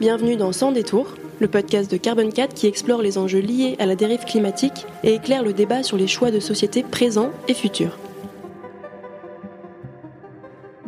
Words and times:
Bienvenue 0.00 0.34
dans 0.34 0.50
Sans 0.50 0.72
détour, 0.72 1.14
le 1.38 1.46
podcast 1.46 1.88
de 1.88 1.96
Carbon 1.96 2.28
4 2.28 2.52
qui 2.52 2.66
explore 2.66 3.00
les 3.00 3.16
enjeux 3.16 3.38
liés 3.38 3.76
à 3.78 3.86
la 3.86 3.94
dérive 3.94 4.24
climatique 4.24 4.86
et 5.04 5.14
éclaire 5.14 5.44
le 5.44 5.52
débat 5.52 5.84
sur 5.84 5.96
les 5.96 6.08
choix 6.08 6.32
de 6.32 6.40
société 6.40 6.82
présents 6.82 7.30
et 7.46 7.54
futurs. 7.54 7.96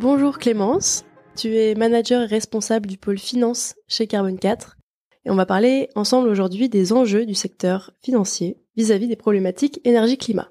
Bonjour 0.01 0.37
Clémence, 0.39 1.05
tu 1.37 1.55
es 1.55 1.73
manager 1.73 2.23
et 2.23 2.25
responsable 2.25 2.87
du 2.87 2.97
pôle 2.97 3.17
finance 3.17 3.75
chez 3.87 4.07
Carbon 4.07 4.35
4 4.35 4.75
et 5.23 5.31
on 5.31 5.35
va 5.35 5.45
parler 5.45 5.87
ensemble 5.95 6.27
aujourd'hui 6.27 6.67
des 6.67 6.91
enjeux 6.91 7.25
du 7.25 7.33
secteur 7.33 7.91
financier 8.01 8.57
vis-à-vis 8.75 9.07
des 9.07 9.15
problématiques 9.15 9.79
énergie-climat. 9.85 10.49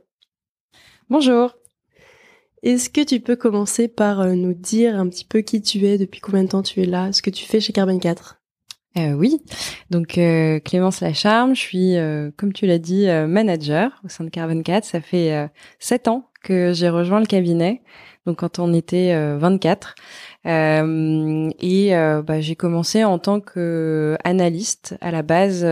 Bonjour. 1.10 1.56
Est-ce 2.62 2.88
que 2.88 3.02
tu 3.02 3.20
peux 3.20 3.36
commencer 3.36 3.86
par 3.86 4.20
euh, 4.20 4.32
nous 4.32 4.54
dire 4.54 4.98
un 4.98 5.08
petit 5.10 5.26
peu 5.26 5.42
qui 5.42 5.60
tu 5.60 5.86
es, 5.86 5.98
depuis 5.98 6.20
combien 6.20 6.42
de 6.42 6.48
temps 6.48 6.62
tu 6.62 6.80
es 6.80 6.86
là, 6.86 7.12
ce 7.12 7.20
que 7.20 7.30
tu 7.30 7.44
fais 7.44 7.60
chez 7.60 7.74
Carbon 7.74 7.98
4 7.98 8.35
euh, 8.98 9.12
oui, 9.12 9.42
donc 9.90 10.16
euh, 10.16 10.58
Clémence 10.60 11.00
Lacharme, 11.00 11.54
je 11.54 11.60
suis, 11.60 11.96
euh, 11.96 12.30
comme 12.36 12.52
tu 12.52 12.66
l'as 12.66 12.78
dit, 12.78 13.06
manager 13.28 14.00
au 14.04 14.08
sein 14.08 14.24
de 14.24 14.30
Carbon 14.30 14.62
4. 14.62 14.84
Ça 14.84 15.00
fait 15.00 15.48
sept 15.78 16.08
ans 16.08 16.30
que 16.42 16.72
j'ai 16.72 16.88
rejoint 16.88 17.20
le 17.20 17.26
cabinet, 17.26 17.82
donc 18.24 18.38
quand 18.38 18.58
on 18.58 18.72
était 18.72 19.14
24. 19.36 19.94
et 20.44 21.90
bah, 21.92 22.40
j'ai 22.40 22.56
commencé 22.56 23.04
en 23.04 23.18
tant 23.18 23.40
que 23.40 24.16
analyste 24.24 24.96
à 25.00 25.10
la 25.10 25.22
base 25.22 25.64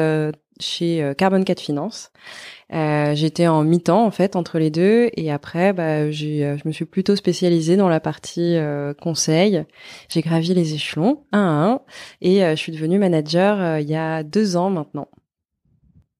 chez 0.60 1.12
Carbon 1.16 1.42
4 1.42 1.60
Finance. 1.60 2.10
Euh, 2.72 3.14
j'étais 3.14 3.46
en 3.46 3.62
mi-temps 3.62 4.04
en 4.04 4.10
fait 4.10 4.36
entre 4.36 4.58
les 4.58 4.70
deux 4.70 5.10
et 5.14 5.30
après 5.30 5.74
bah, 5.74 5.98
euh, 5.98 6.12
je 6.12 6.66
me 6.66 6.72
suis 6.72 6.86
plutôt 6.86 7.14
spécialisée 7.14 7.76
dans 7.76 7.88
la 7.88 8.00
partie 8.00 8.56
euh, 8.56 8.94
conseil. 8.94 9.64
J'ai 10.08 10.22
gravi 10.22 10.54
les 10.54 10.74
échelons 10.74 11.24
un 11.32 11.40
à 11.40 11.70
un 11.70 11.80
et 12.22 12.40
je 12.40 12.56
suis 12.56 12.72
devenue 12.72 12.98
manager 12.98 13.78
il 13.78 13.88
y 13.88 13.94
a 13.94 14.22
deux 14.22 14.56
ans 14.56 14.70
maintenant. 14.70 15.08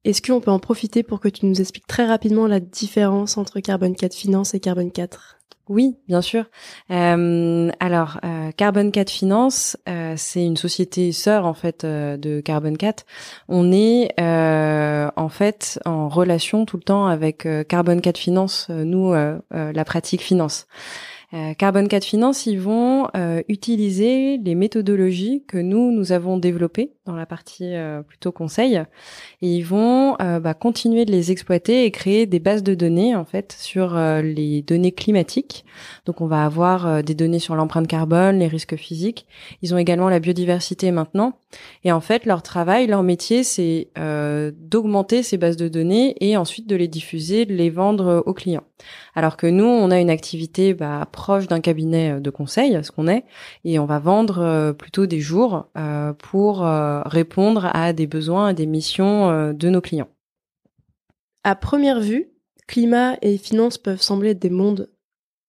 Est-ce 0.04 0.20
qu'on 0.20 0.40
peut 0.40 0.50
en 0.50 0.58
profiter 0.58 1.02
pour 1.02 1.18
que 1.18 1.28
tu 1.28 1.46
nous 1.46 1.62
expliques 1.62 1.86
très 1.86 2.04
rapidement 2.04 2.46
la 2.46 2.60
différence 2.60 3.38
entre 3.38 3.60
Carbon 3.60 3.94
4 3.94 4.14
Finance 4.14 4.52
et 4.52 4.60
Carbon 4.60 4.90
4 4.90 5.38
oui, 5.68 5.96
bien 6.08 6.20
sûr. 6.20 6.44
Euh, 6.90 7.70
alors, 7.80 8.20
euh, 8.22 8.50
Carbon 8.52 8.90
4 8.90 9.10
Finance, 9.10 9.78
euh, 9.88 10.12
c'est 10.16 10.44
une 10.44 10.58
société 10.58 11.10
sœur 11.12 11.46
en 11.46 11.54
fait 11.54 11.84
euh, 11.84 12.18
de 12.18 12.40
Carbon 12.40 12.74
4. 12.74 13.06
On 13.48 13.72
est 13.72 14.12
euh, 14.20 15.10
en 15.16 15.28
fait 15.30 15.80
en 15.86 16.10
relation 16.10 16.66
tout 16.66 16.76
le 16.76 16.82
temps 16.82 17.06
avec 17.06 17.48
Carbon 17.68 17.98
4 17.98 18.18
Finance, 18.18 18.68
nous 18.68 19.14
la 19.50 19.84
pratique 19.84 20.20
finance. 20.20 20.66
Euh, 21.34 21.52
Carbon 21.54 21.86
4 21.86 22.04
Finance, 22.04 22.46
ils 22.46 22.60
vont 22.60 23.08
euh, 23.16 23.42
utiliser 23.48 24.38
les 24.38 24.54
méthodologies 24.54 25.42
que 25.48 25.58
nous, 25.58 25.90
nous 25.90 26.12
avons 26.12 26.38
développées 26.38 26.92
dans 27.06 27.16
la 27.16 27.26
partie 27.26 27.74
euh, 27.74 28.02
plutôt 28.02 28.30
conseil, 28.30 28.76
et 29.42 29.56
ils 29.56 29.64
vont 29.64 30.16
bah, 30.18 30.54
continuer 30.54 31.04
de 31.04 31.10
les 31.10 31.32
exploiter 31.32 31.84
et 31.84 31.90
créer 31.90 32.26
des 32.26 32.38
bases 32.38 32.62
de 32.62 32.74
données 32.74 33.16
en 33.16 33.24
fait 33.24 33.52
sur 33.58 33.96
les 34.22 34.62
données 34.62 34.92
climatiques. 34.92 35.64
Donc 36.06 36.20
on 36.20 36.26
va 36.26 36.44
avoir 36.44 37.02
des 37.02 37.14
données 37.14 37.38
sur 37.38 37.56
l'empreinte 37.56 37.88
carbone, 37.88 38.38
les 38.38 38.46
risques 38.46 38.76
physiques. 38.76 39.26
Ils 39.62 39.74
ont 39.74 39.78
également 39.78 40.08
la 40.08 40.20
biodiversité 40.20 40.90
maintenant. 40.92 41.38
Et 41.84 41.92
en 41.92 42.00
fait, 42.00 42.26
leur 42.26 42.42
travail, 42.42 42.86
leur 42.86 43.02
métier, 43.02 43.44
c'est 43.44 43.88
d'augmenter 43.96 45.22
ces 45.22 45.36
bases 45.38 45.56
de 45.56 45.68
données 45.68 46.16
et 46.20 46.36
ensuite 46.36 46.66
de 46.66 46.76
les 46.76 46.88
diffuser, 46.88 47.46
de 47.46 47.54
les 47.54 47.70
vendre 47.70 48.22
aux 48.26 48.34
clients. 48.34 48.64
Alors 49.14 49.36
que 49.36 49.46
nous, 49.46 49.64
on 49.64 49.90
a 49.90 50.00
une 50.00 50.10
activité 50.10 50.74
bah, 50.74 51.08
proche 51.10 51.46
d'un 51.46 51.60
cabinet 51.60 52.14
euh, 52.14 52.20
de 52.20 52.30
conseil, 52.30 52.78
ce 52.82 52.90
qu'on 52.90 53.08
est, 53.08 53.24
et 53.64 53.78
on 53.78 53.86
va 53.86 53.98
vendre 53.98 54.40
euh, 54.40 54.72
plutôt 54.72 55.06
des 55.06 55.20
jours 55.20 55.68
euh, 55.76 56.12
pour 56.12 56.60
répondre 56.60 57.70
à 57.72 57.92
des 57.92 58.06
besoins 58.06 58.50
et 58.50 58.54
des 58.54 58.66
missions 58.66 59.52
de 59.52 59.68
nos 59.68 59.80
clients. 59.80 60.08
À 61.42 61.54
première 61.54 62.00
vue, 62.00 62.30
climat 62.66 63.16
et 63.22 63.36
finance 63.36 63.78
peuvent 63.78 64.00
sembler 64.00 64.34
des 64.34 64.50
mondes 64.50 64.90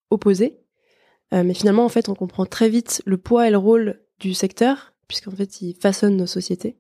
opposés, 0.10 0.60
mais 1.32 1.54
finalement, 1.54 1.86
en 1.86 1.90
fait, 1.90 2.10
on 2.10 2.16
comprend 2.16 2.46
très 2.46 2.70
vite 2.70 3.02
le 3.06 3.18
poids 3.18 3.48
et 3.48 3.52
le 3.52 3.58
rôle 3.58 4.02
du 4.20 4.34
secteur, 4.34 4.94
puisqu'en 5.08 5.32
fait, 5.32 5.62
il 5.62 5.76
façonne 5.76 6.18
nos 6.18 6.28
sociétés. 6.28 6.78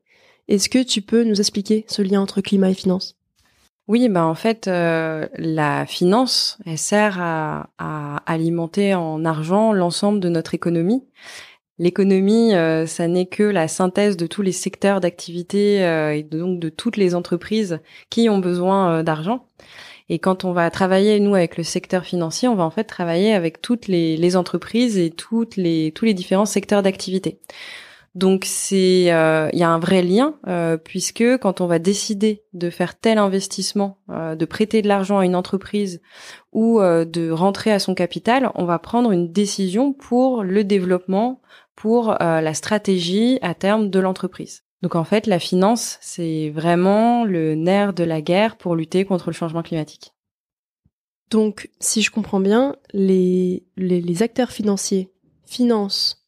Est-ce 0.47 0.69
que 0.69 0.83
tu 0.83 1.01
peux 1.01 1.23
nous 1.23 1.39
expliquer 1.39 1.85
ce 1.87 2.01
lien 2.01 2.21
entre 2.21 2.41
climat 2.41 2.69
et 2.69 2.75
finance? 2.75 3.15
Oui, 3.87 4.09
ben 4.09 4.23
en 4.23 4.33
fait, 4.33 4.67
euh, 4.67 5.27
la 5.37 5.85
finance, 5.85 6.57
elle 6.65 6.77
sert 6.77 7.17
à, 7.19 7.67
alimenter 8.25 8.95
en 8.95 9.23
argent 9.25 9.73
l'ensemble 9.73 10.19
de 10.19 10.29
notre 10.29 10.55
économie. 10.55 11.03
L'économie, 11.77 12.55
euh, 12.55 12.87
ça 12.87 13.07
n'est 13.07 13.27
que 13.27 13.43
la 13.43 13.67
synthèse 13.67 14.17
de 14.17 14.25
tous 14.27 14.41
les 14.41 14.53
secteurs 14.53 15.01
d'activité 15.01 15.85
euh, 15.85 16.15
et 16.15 16.23
donc 16.23 16.59
de 16.59 16.69
toutes 16.69 16.97
les 16.97 17.13
entreprises 17.13 17.79
qui 18.09 18.27
ont 18.29 18.39
besoin 18.39 19.03
d'argent. 19.03 19.45
Et 20.09 20.19
quand 20.19 20.45
on 20.45 20.51
va 20.51 20.69
travailler 20.71 21.19
nous 21.19 21.35
avec 21.35 21.57
le 21.57 21.63
secteur 21.63 22.05
financier, 22.05 22.47
on 22.47 22.55
va 22.55 22.63
en 22.63 22.71
fait 22.71 22.85
travailler 22.85 23.33
avec 23.33 23.61
toutes 23.61 23.87
les, 23.87 24.35
entreprises 24.35 24.97
et 24.97 25.13
les 25.57 25.91
tous 25.91 26.05
les 26.05 26.13
différents 26.13 26.45
secteurs 26.45 26.81
d'activité. 26.81 27.39
Donc 28.15 28.45
c'est 28.45 29.11
euh, 29.11 29.49
il 29.51 29.59
y 29.59 29.63
a 29.63 29.69
un 29.69 29.77
vrai 29.77 30.01
lien 30.01 30.35
euh, 30.47 30.77
puisque 30.77 31.37
quand 31.39 31.59
on 31.59 31.67
va 31.67 31.79
décider 31.79 32.43
de 32.53 32.69
faire 32.69 32.97
tel 32.97 33.17
investissement, 33.17 33.97
euh, 34.09 34.35
de 34.35 34.45
prêter 34.45 34.81
de 34.81 34.87
l'argent 34.87 35.19
à 35.19 35.25
une 35.25 35.35
entreprise 35.35 36.01
ou 36.53 36.79
de 36.79 37.29
rentrer 37.29 37.73
à 37.73 37.79
son 37.79 37.93
capital, 37.93 38.49
on 38.55 38.63
va 38.63 38.79
prendre 38.79 39.11
une 39.11 39.33
décision 39.33 39.91
pour 39.91 40.43
le 40.43 40.63
développement, 40.63 41.41
pour 41.75 42.15
la 42.17 42.53
stratégie 42.53 43.39
à 43.41 43.53
terme 43.53 43.89
de 43.89 43.99
l'entreprise. 43.99 44.63
Donc 44.81 44.95
en 44.95 45.03
fait, 45.03 45.27
la 45.27 45.39
finance, 45.39 45.97
c'est 45.99 46.51
vraiment 46.51 47.25
le 47.25 47.55
nerf 47.55 47.91
de 47.91 48.05
la 48.05 48.21
guerre 48.21 48.55
pour 48.55 48.77
lutter 48.77 49.03
contre 49.03 49.27
le 49.27 49.33
changement 49.33 49.63
climatique. 49.63 50.13
Donc, 51.29 51.69
si 51.81 52.01
je 52.01 52.11
comprends 52.11 52.39
bien, 52.39 52.77
les, 52.93 53.65
les, 53.75 53.99
les 53.99 54.23
acteurs 54.23 54.51
financiers 54.51 55.11
financent 55.43 56.24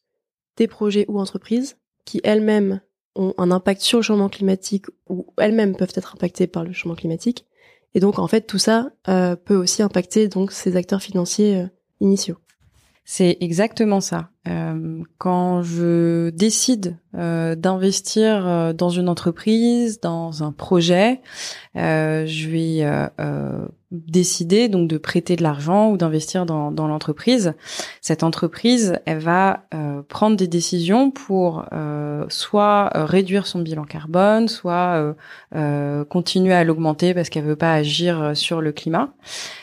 des 0.58 0.68
projets 0.68 1.06
ou 1.08 1.18
entreprises 1.18 1.78
qui 2.04 2.20
elles-mêmes 2.24 2.80
ont 3.14 3.34
un 3.38 3.50
impact 3.50 3.80
sur 3.80 3.98
le 3.98 4.02
changement 4.02 4.28
climatique 4.28 4.86
ou 5.08 5.26
elles-mêmes 5.38 5.76
peuvent 5.76 5.92
être 5.94 6.14
impactées 6.14 6.46
par 6.46 6.64
le 6.64 6.72
changement 6.72 6.94
climatique. 6.94 7.46
Et 7.94 8.00
donc 8.00 8.18
en 8.18 8.28
fait 8.28 8.42
tout 8.42 8.58
ça 8.58 8.90
euh, 9.08 9.34
peut 9.34 9.56
aussi 9.56 9.82
impacter 9.82 10.28
donc 10.28 10.52
ces 10.52 10.76
acteurs 10.76 11.02
financiers 11.02 11.56
euh, 11.56 11.66
initiaux. 12.00 12.36
C'est 13.04 13.38
exactement 13.40 14.00
ça. 14.00 14.30
Euh, 14.46 15.02
quand 15.18 15.62
je 15.62 16.30
décide 16.30 16.96
euh, 17.16 17.56
d'investir 17.56 18.46
euh, 18.46 18.72
dans 18.72 18.88
une 18.88 19.08
entreprise, 19.08 20.00
dans 20.00 20.44
un 20.44 20.52
projet, 20.52 21.20
je 21.74 22.48
vais 22.48 22.84
décider 23.90 24.68
donc 24.68 24.88
de 24.88 24.98
prêter 24.98 25.36
de 25.36 25.42
l'argent 25.42 25.90
ou 25.90 25.96
d'investir 25.96 26.44
dans, 26.44 26.72
dans 26.72 26.88
l'entreprise. 26.88 27.54
Cette 28.00 28.22
entreprise, 28.24 28.98
elle 29.06 29.20
va 29.20 29.62
prendre 30.08 30.36
des 30.36 30.48
décisions 30.48 31.12
pour 31.12 31.64
soit 32.28 32.90
réduire 32.94 33.46
son 33.46 33.60
bilan 33.60 33.84
carbone, 33.84 34.48
soit 34.48 35.14
continuer 36.08 36.52
à 36.52 36.64
l'augmenter 36.64 37.14
parce 37.14 37.28
qu'elle 37.28 37.44
veut 37.44 37.54
pas 37.54 37.72
agir 37.72 38.32
sur 38.34 38.60
le 38.60 38.72
climat. 38.72 39.14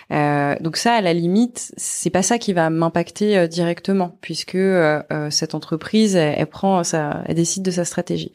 donc 0.09 0.77
ça, 0.77 0.93
à 0.93 1.01
la 1.01 1.13
limite, 1.13 1.73
c'est 1.75 2.11
pas 2.11 2.23
ça 2.23 2.37
qui 2.37 2.53
va 2.53 2.69
m'impacter 2.69 3.45
directement, 3.49 4.17
puisque 4.21 4.55
euh, 4.75 5.01
euh, 5.11 5.29
cette 5.29 5.55
entreprise, 5.55 6.15
elle, 6.15 6.47
prend 6.47 6.83
ça, 6.83 7.23
elle 7.25 7.35
décide 7.35 7.63
de 7.63 7.71
sa 7.71 7.85
stratégie. 7.85 8.31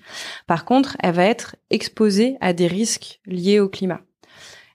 Par 0.46 0.64
contre, 0.64 0.96
elle 1.00 1.14
va 1.14 1.24
être 1.24 1.56
exposée 1.70 2.36
à 2.40 2.52
des 2.52 2.66
risques 2.66 3.20
liés 3.26 3.60
au 3.60 3.68
climat. 3.68 4.00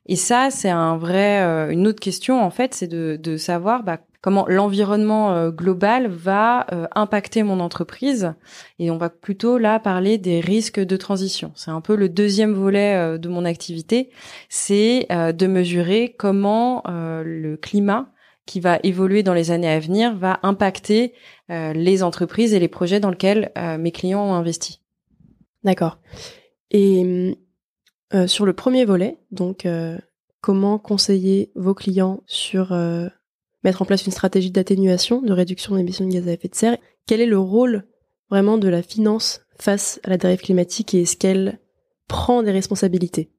Et 0.08 0.16
ça, 0.16 0.50
c'est 0.52 0.70
un 0.70 0.98
vrai, 0.98 1.42
euh, 1.42 1.72
une 1.72 1.88
autre 1.88 2.00
question 2.00 2.44
en 2.44 2.52
fait, 2.52 2.74
c'est 2.74 2.88
de, 2.88 3.20
de 3.22 3.38
savoir 3.38 3.84
bah, 3.84 4.00
comment 4.22 4.46
l'environnement 4.48 5.50
global 5.50 6.08
va 6.08 6.66
impacter 6.96 7.44
mon 7.44 7.60
entreprise. 7.60 8.34
Et 8.80 8.90
on 8.90 8.98
va 8.98 9.10
plutôt 9.10 9.60
là 9.60 9.80
parler 9.80 10.18
des 10.18 10.40
risques 10.40 10.80
de 10.80 10.98
transition. 10.98 11.52
C'est 11.54 11.70
un 11.70 11.82
peu 11.82 11.96
le 11.96 12.10
deuxième 12.10 12.54
volet 12.54 13.20
de 13.20 13.30
mon 13.30 13.46
activité, 13.46 14.10
c'est 14.50 15.06
de 15.12 15.46
mesurer 15.46 16.16
comment 16.18 16.82
le 16.88 17.56
climat 17.56 18.10
qui 18.46 18.60
va 18.60 18.80
évoluer 18.84 19.24
dans 19.24 19.34
les 19.34 19.52
années 19.52 19.70
à 19.70 19.80
venir 19.80 20.16
va 20.16 20.40
impacter 20.44 21.14
euh, 21.50 21.74
les 21.74 22.04
entreprises 22.04 22.54
et 22.54 22.60
les 22.60 22.68
projets 22.68 23.00
dans 23.00 23.10
lesquels 23.10 23.52
euh, 23.58 23.78
mes 23.78 23.92
clients 23.92 24.24
ont 24.24 24.34
investi. 24.34 24.82
D'accord. 25.64 25.98
Et 26.72 27.36
euh, 28.14 28.28
sur 28.28 28.46
le 28.46 28.54
premier 28.54 28.86
volet, 28.86 29.18
donc 29.32 29.68
comment 30.42 30.78
conseiller 30.78 31.52
vos 31.56 31.74
clients 31.74 32.22
sur 32.28 32.72
mettre 33.64 33.82
en 33.82 33.86
place 33.86 34.06
une 34.06 34.12
stratégie 34.12 34.52
d'atténuation, 34.52 35.22
de 35.22 35.34
réduction 35.34 35.76
d'émissions 35.76 36.06
de 36.06 36.14
gaz 36.14 36.28
à 36.28 36.34
effet 36.34 36.48
de 36.48 36.56
serre, 36.56 36.78
quel 37.08 37.20
est 37.20 37.26
le 37.26 37.40
rôle 37.40 37.88
vraiment 38.30 38.58
de 38.58 38.68
la 38.68 38.84
finance 38.84 39.42
face 39.58 40.00
à 40.04 40.10
la 40.10 40.18
dérive 40.18 40.42
climatique 40.42 40.94
et 40.94 41.02
est-ce 41.02 41.18
qu'elle 41.18 41.60
prend 42.08 42.44
des 42.44 42.52
responsabilités? 42.52 43.32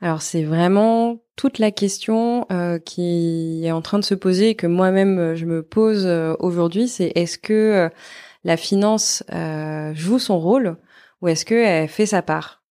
Alors 0.00 0.20
c'est 0.20 0.42
vraiment 0.42 1.18
toute 1.36 1.58
la 1.58 1.70
question 1.70 2.46
euh, 2.50 2.78
qui 2.78 3.62
est 3.64 3.72
en 3.72 3.82
train 3.82 3.98
de 3.98 4.04
se 4.04 4.14
poser 4.14 4.50
et 4.50 4.54
que 4.54 4.66
moi-même 4.66 5.18
euh, 5.18 5.34
je 5.36 5.46
me 5.46 5.62
pose 5.62 6.04
euh, 6.06 6.34
aujourd'hui, 6.38 6.88
c'est 6.88 7.12
est-ce 7.14 7.38
que 7.38 7.90
la 8.44 8.56
finance 8.56 9.24
joue 9.94 10.18
son 10.18 10.38
rôle 10.38 10.76
ou 11.20 11.28
est-ce 11.28 11.44
qu'elle 11.44 11.88
fait 11.88 12.06
sa 12.06 12.22
part? 12.22 12.62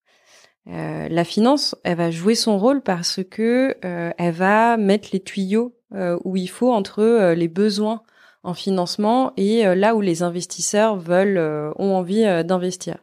La 0.68 1.24
finance, 1.26 1.76
elle 1.84 1.98
va 1.98 2.12
jouer 2.12 2.34
son 2.34 2.58
rôle 2.58 2.82
parce 2.82 3.20
que 3.30 3.76
elle 3.82 4.34
va 4.34 4.78
mettre 4.78 5.10
les 5.12 5.20
tuyaux 5.20 5.76
où 6.24 6.38
il 6.38 6.48
faut 6.48 6.72
entre 6.72 7.34
les 7.34 7.50
besoins 7.50 8.04
en 8.44 8.54
financement 8.54 9.34
et 9.36 9.64
là 9.76 9.96
où 9.96 10.02
les 10.02 10.24
investisseurs 10.24 10.96
veulent 10.96 11.74
ont 11.78 11.94
envie 11.94 12.24
d'investir. 12.46 12.98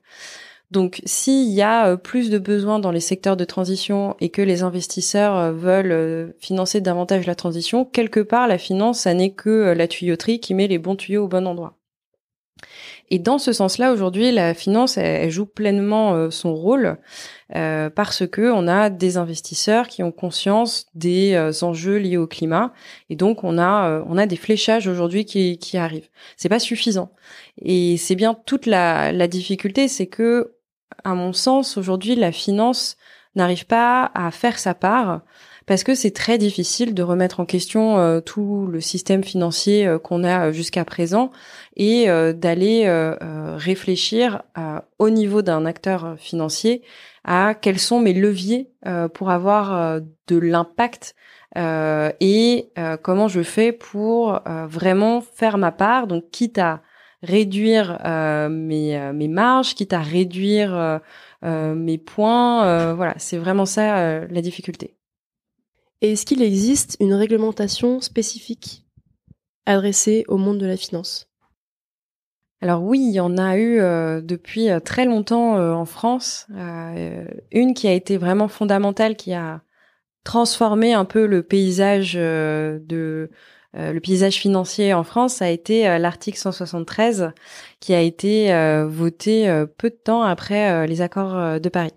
Donc, 0.73 1.03
s'il 1.05 1.51
y 1.51 1.61
a 1.61 1.87
euh, 1.87 1.97
plus 1.99 2.31
de 2.31 2.39
besoins 2.39 2.79
dans 2.79 2.93
les 2.93 3.01
secteurs 3.01 3.37
de 3.37 3.45
transition 3.45 4.17
et 4.21 4.31
que 4.31 4.41
les 4.41 4.63
investisseurs 4.63 5.37
euh, 5.37 5.53
veulent 5.53 5.93
euh, 5.93 6.33
financer 6.39 6.81
davantage 6.81 7.27
la 7.27 7.35
transition, 7.35 7.85
quelque 7.85 8.21
part, 8.21 8.49
la 8.49 8.57
finance, 8.57 9.01
ça 9.01 9.13
n'est 9.13 9.35
que 9.35 9.75
la 9.77 9.87
tuyauterie 9.87 10.41
qui 10.41 10.55
met 10.55 10.69
les 10.69 10.79
bons 10.79 10.97
tuyaux 10.97 11.25
au 11.25 11.29
bon 11.29 11.47
endroit. 11.47 11.77
Et 13.11 13.19
dans 13.19 13.37
ce 13.37 13.53
sens-là, 13.53 13.93
aujourd'hui, 13.93 14.33
la 14.33 14.55
finance, 14.55 14.97
elle, 14.97 15.31
joue 15.31 15.45
pleinement 15.45 16.31
son 16.31 16.55
rôle 16.55 16.97
parce 17.51 18.27
que 18.27 18.51
on 18.53 18.69
a 18.69 18.89
des 18.89 19.17
investisseurs 19.17 19.89
qui 19.89 20.03
ont 20.03 20.13
conscience 20.13 20.87
des 20.95 21.37
enjeux 21.63 21.97
liés 21.97 22.17
au 22.17 22.29
climat, 22.29 22.73
et 23.11 23.17
donc 23.17 23.43
on 23.43 23.59
a 23.59 24.03
on 24.07 24.17
a 24.17 24.27
des 24.27 24.37
fléchages 24.37 24.87
aujourd'hui 24.87 25.25
qui 25.25 25.59
qui 25.59 25.77
arrivent. 25.77 26.09
C'est 26.37 26.49
pas 26.49 26.61
suffisant, 26.61 27.13
et 27.61 27.97
c'est 27.97 28.15
bien 28.15 28.35
toute 28.47 28.67
la 28.67 29.13
la 29.13 29.27
difficulté, 29.27 29.89
c'est 29.89 30.07
que 30.07 30.55
à 31.05 31.15
mon 31.15 31.33
sens, 31.33 31.77
aujourd'hui, 31.77 32.15
la 32.15 32.33
finance 32.33 32.97
n'arrive 33.35 33.67
pas 33.67 34.11
à 34.15 34.31
faire 34.31 34.59
sa 34.59 34.75
part 34.75 35.23
parce 35.67 35.85
que 35.85 35.95
c'est 35.95 36.11
très 36.11 36.39
difficile 36.39 36.95
de 36.95 37.03
remettre 37.03 37.41
en 37.41 37.45
question 37.45 37.99
euh, 37.99 38.21
tout 38.21 38.67
le 38.67 38.81
système 38.81 39.23
financier 39.23 39.87
euh, 39.87 39.99
qu'on 39.99 40.25
a 40.25 40.49
euh, 40.49 40.53
jusqu'à 40.53 40.85
présent 40.85 41.31
et 41.77 42.07
d'aller 42.35 42.87
réfléchir 43.57 44.43
au 44.99 45.09
niveau 45.09 45.41
d'un 45.41 45.65
acteur 45.65 46.17
financier 46.19 46.83
à 47.25 47.55
quels 47.55 47.79
sont 47.79 47.99
mes 47.99 48.13
leviers 48.13 48.69
pour 49.15 49.31
avoir 49.31 50.01
de 50.27 50.37
l'impact 50.37 51.15
et 51.57 52.73
comment 53.01 53.29
je 53.29 53.43
fais 53.43 53.73
pour 53.73 54.39
vraiment 54.69 55.23
faire 55.23 55.57
ma 55.57 55.73
part, 55.73 56.07
donc 56.07 56.25
quitte 56.31 56.59
à 56.59 56.83
réduire 57.23 57.99
euh, 58.05 58.49
mes, 58.49 58.99
euh, 58.99 59.13
mes 59.13 59.29
marges, 59.29 59.75
quitte 59.75 59.93
à 59.93 60.01
réduire 60.01 61.01
euh, 61.45 61.75
mes 61.75 61.99
points. 61.99 62.95
voilà, 62.95 63.15
c'est 63.19 63.39
vraiment 63.39 63.67
ça 63.67 64.27
la 64.27 64.43
difficulté. 64.43 64.97
Et 66.01 66.13
est-ce 66.13 66.27
qu'il 66.27 66.43
existe 66.43 66.97
une 67.01 67.15
réglementation 67.15 68.01
spécifique 68.01 68.85
adressée 69.67 70.25
au 70.29 70.37
monde 70.37 70.59
de 70.59 70.67
la 70.67 70.77
finance? 70.77 71.29
Alors 72.61 72.83
oui, 72.83 73.01
il 73.01 73.13
y 73.13 73.21
en 73.21 73.39
a 73.39 73.59
eu 73.59 73.79
depuis 74.23 74.69
très 74.85 75.05
longtemps 75.05 75.57
en 75.59 75.85
France. 75.85 76.47
une 77.51 77.75
qui 77.75 77.89
a 77.89 77.93
été 77.93 78.17
vraiment 78.19 78.47
fondamentale, 78.47 79.17
qui 79.17 79.33
a 79.33 79.63
transformé 80.23 80.95
un 80.95 81.05
peu 81.05 81.27
le 81.27 81.43
paysage 81.43 82.15
de 82.15 83.31
le 83.75 84.01
paysage 84.01 84.37
financier 84.37 84.93
en 84.95 85.05
France, 85.05 85.41
a 85.43 85.51
été 85.51 85.89
euh, 85.89 85.99
l'article 85.99 86.39
173 86.39 87.33
qui 87.81 87.95
a 87.95 88.01
été 88.01 88.53
euh, 88.53 88.87
voté 88.87 89.51
peu 89.79 89.91
de 89.91 89.95
temps 89.95 90.23
après 90.23 90.87
les 90.87 91.01
accords 91.01 91.61
de 91.61 91.69
Paris. 91.69 91.93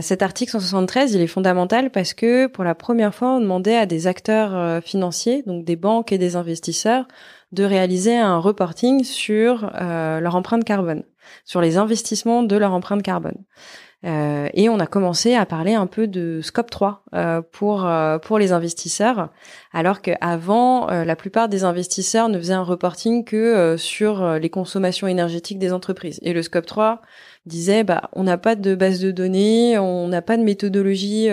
cet 0.00 0.22
article 0.22 0.50
173, 0.52 1.14
il 1.14 1.20
est 1.20 1.26
fondamental 1.26 1.90
parce 1.90 2.14
que 2.14 2.46
pour 2.46 2.64
la 2.64 2.74
première 2.74 3.14
fois, 3.14 3.36
on 3.36 3.40
demandait 3.40 3.76
à 3.76 3.86
des 3.86 4.06
acteurs 4.06 4.82
financiers, 4.82 5.42
donc 5.46 5.64
des 5.64 5.76
banques 5.76 6.12
et 6.12 6.18
des 6.18 6.36
investisseurs, 6.36 7.06
de 7.52 7.64
réaliser 7.64 8.16
un 8.16 8.38
reporting 8.38 9.04
sur 9.04 9.70
leur 9.74 10.36
empreinte 10.36 10.64
carbone, 10.64 11.02
sur 11.44 11.60
les 11.60 11.76
investissements 11.76 12.42
de 12.42 12.56
leur 12.56 12.72
empreinte 12.72 13.02
carbone. 13.02 13.44
Euh, 14.04 14.48
et 14.54 14.68
on 14.68 14.78
a 14.78 14.86
commencé 14.86 15.34
à 15.34 15.44
parler 15.44 15.74
un 15.74 15.88
peu 15.88 16.06
de 16.06 16.40
scope 16.40 16.70
3 16.70 17.02
euh, 17.14 17.42
pour 17.50 17.84
euh, 17.84 18.18
pour 18.18 18.38
les 18.38 18.52
investisseurs, 18.52 19.30
alors 19.72 20.02
qu'avant 20.02 20.86
la 20.86 21.16
plupart 21.16 21.48
des 21.48 21.64
investisseurs 21.64 22.28
ne 22.28 22.38
faisaient 22.38 22.52
un 22.52 22.62
reporting 22.62 23.24
que 23.24 23.76
sur 23.76 24.38
les 24.38 24.50
consommations 24.50 25.08
énergétiques 25.08 25.58
des 25.58 25.72
entreprises. 25.72 26.20
Et 26.22 26.32
le 26.32 26.42
scope 26.42 26.66
3 26.66 27.02
disait 27.46 27.84
bah 27.84 28.10
on 28.12 28.24
n'a 28.24 28.38
pas 28.38 28.54
de 28.54 28.74
base 28.74 29.00
de 29.00 29.10
données, 29.10 29.78
on 29.78 30.08
n'a 30.08 30.22
pas 30.22 30.36
de 30.36 30.42
méthodologie 30.42 31.28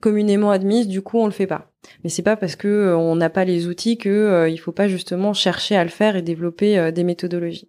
communément 0.00 0.50
admise, 0.50 0.88
du 0.88 1.02
coup 1.02 1.18
on 1.18 1.26
le 1.26 1.32
fait 1.32 1.46
pas. 1.46 1.70
Mais 2.02 2.10
c'est 2.10 2.22
pas 2.22 2.36
parce 2.36 2.56
que 2.56 2.94
on 2.96 3.16
n'a 3.16 3.30
pas 3.30 3.44
les 3.44 3.66
outils 3.66 3.98
que 3.98 4.48
il 4.50 4.56
faut 4.58 4.72
pas 4.72 4.88
justement 4.88 5.34
chercher 5.34 5.76
à 5.76 5.84
le 5.84 5.90
faire 5.90 6.16
et 6.16 6.22
développer 6.22 6.92
des 6.92 7.04
méthodologies. 7.04 7.68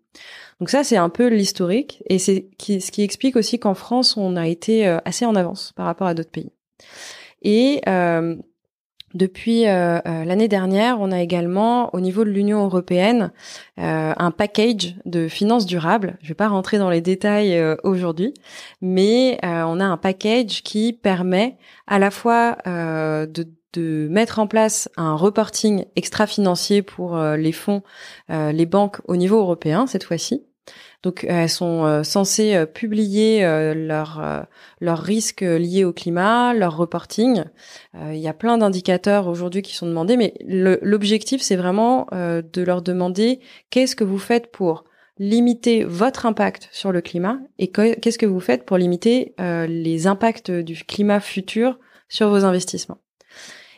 Donc 0.59 0.69
ça, 0.69 0.83
c'est 0.83 0.97
un 0.97 1.09
peu 1.09 1.27
l'historique, 1.27 2.01
et 2.09 2.17
c'est 2.17 2.47
ce 2.59 2.91
qui 2.91 3.03
explique 3.03 3.35
aussi 3.35 3.59
qu'en 3.59 3.73
France, 3.73 4.15
on 4.15 4.35
a 4.35 4.47
été 4.47 4.87
euh, 4.87 4.99
assez 5.03 5.25
en 5.25 5.35
avance 5.35 5.73
par 5.75 5.85
rapport 5.85 6.07
à 6.07 6.13
d'autres 6.13 6.31
pays. 6.31 6.51
Et 7.41 7.81
euh, 7.87 8.35
depuis 9.15 9.67
euh, 9.67 9.99
l'année 10.03 10.47
dernière, 10.47 11.01
on 11.01 11.11
a 11.11 11.21
également, 11.21 11.93
au 11.95 11.99
niveau 11.99 12.23
de 12.23 12.29
l'Union 12.29 12.63
européenne, 12.63 13.31
un 13.77 14.31
package 14.31 14.95
de 15.05 15.27
finances 15.27 15.65
durables. 15.65 16.17
Je 16.21 16.25
ne 16.25 16.29
vais 16.29 16.35
pas 16.35 16.47
rentrer 16.47 16.77
dans 16.77 16.89
les 16.89 17.01
détails 17.01 17.59
aujourd'hui, 17.83 18.33
mais 18.81 19.39
on 19.43 19.79
a 19.79 19.85
un 19.85 19.97
package 19.97 20.63
qui 20.63 20.93
permet 20.93 21.57
à 21.87 21.99
la 21.99 22.11
fois 22.11 22.57
de 23.79 24.07
mettre 24.09 24.39
en 24.39 24.47
place 24.47 24.89
un 24.97 25.15
reporting 25.15 25.85
extra-financier 25.95 26.81
pour 26.81 27.17
euh, 27.17 27.37
les 27.37 27.51
fonds, 27.51 27.83
euh, 28.29 28.51
les 28.51 28.65
banques 28.65 28.99
au 29.07 29.15
niveau 29.15 29.39
européen 29.39 29.87
cette 29.87 30.03
fois-ci. 30.03 30.45
Donc 31.05 31.23
euh, 31.23 31.27
elles 31.29 31.49
sont 31.49 32.03
censées 32.03 32.65
publier 32.73 33.41
leurs 33.75 34.47
leurs 34.81 34.99
risques 34.99 35.41
liés 35.41 35.85
au 35.85 35.93
climat, 35.93 36.53
leur 36.53 36.75
reporting. 36.75 37.43
Il 37.93 38.17
y 38.17 38.27
a 38.27 38.33
plein 38.33 38.57
d'indicateurs 38.57 39.27
aujourd'hui 39.27 39.61
qui 39.61 39.75
sont 39.75 39.87
demandés, 39.87 40.17
mais 40.17 40.33
l'objectif 40.41 41.41
c'est 41.41 41.55
vraiment 41.55 42.07
de 42.11 42.61
leur 42.61 42.81
demander 42.81 43.39
qu'est-ce 43.69 43.95
que 43.95 44.03
vous 44.03 44.17
faites 44.17 44.51
pour 44.51 44.83
limiter 45.17 45.85
votre 45.85 46.25
impact 46.25 46.67
sur 46.71 46.91
le 46.91 47.01
climat 47.01 47.39
et 47.59 47.71
qu'est-ce 47.71 48.17
que 48.17 48.25
vous 48.25 48.41
faites 48.41 48.65
pour 48.65 48.77
limiter 48.77 49.35
les 49.39 50.07
impacts 50.07 50.51
du 50.51 50.83
climat 50.83 51.19
futur 51.19 51.79
sur 52.09 52.29
vos 52.29 52.43
investissements. 52.45 52.97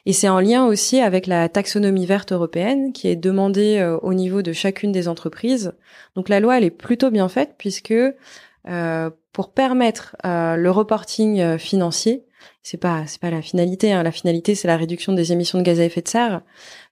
Et 0.07 0.13
c'est 0.13 0.29
en 0.29 0.39
lien 0.39 0.65
aussi 0.65 1.01
avec 1.01 1.27
la 1.27 1.49
taxonomie 1.49 2.05
verte 2.05 2.31
européenne 2.31 2.93
qui 2.93 3.09
est 3.09 3.17
demandée 3.17 3.79
euh, 3.79 3.97
au 3.97 4.13
niveau 4.13 4.41
de 4.41 4.53
chacune 4.53 4.93
des 4.93 5.09
entreprises. 5.09 5.73
Donc 6.15 6.29
la 6.29 6.39
loi, 6.39 6.57
elle 6.57 6.63
est 6.63 6.69
plutôt 6.69 7.11
bien 7.11 7.27
faite 7.27 7.55
puisque 7.57 7.91
euh, 7.91 9.09
pour 9.33 9.51
permettre 9.51 10.15
euh, 10.25 10.55
le 10.55 10.71
reporting 10.71 11.57
financier, 11.57 12.23
c'est 12.63 12.77
pas 12.77 13.03
c'est 13.05 13.19
pas 13.19 13.31
la 13.31 13.41
finalité. 13.41 13.91
Hein. 13.91 14.01
La 14.01 14.13
finalité, 14.13 14.55
c'est 14.55 14.69
la 14.69 14.77
réduction 14.77 15.11
des 15.11 15.33
émissions 15.33 15.57
de 15.57 15.63
gaz 15.65 15.81
à 15.81 15.83
effet 15.83 16.01
de 16.01 16.07
serre. 16.07 16.41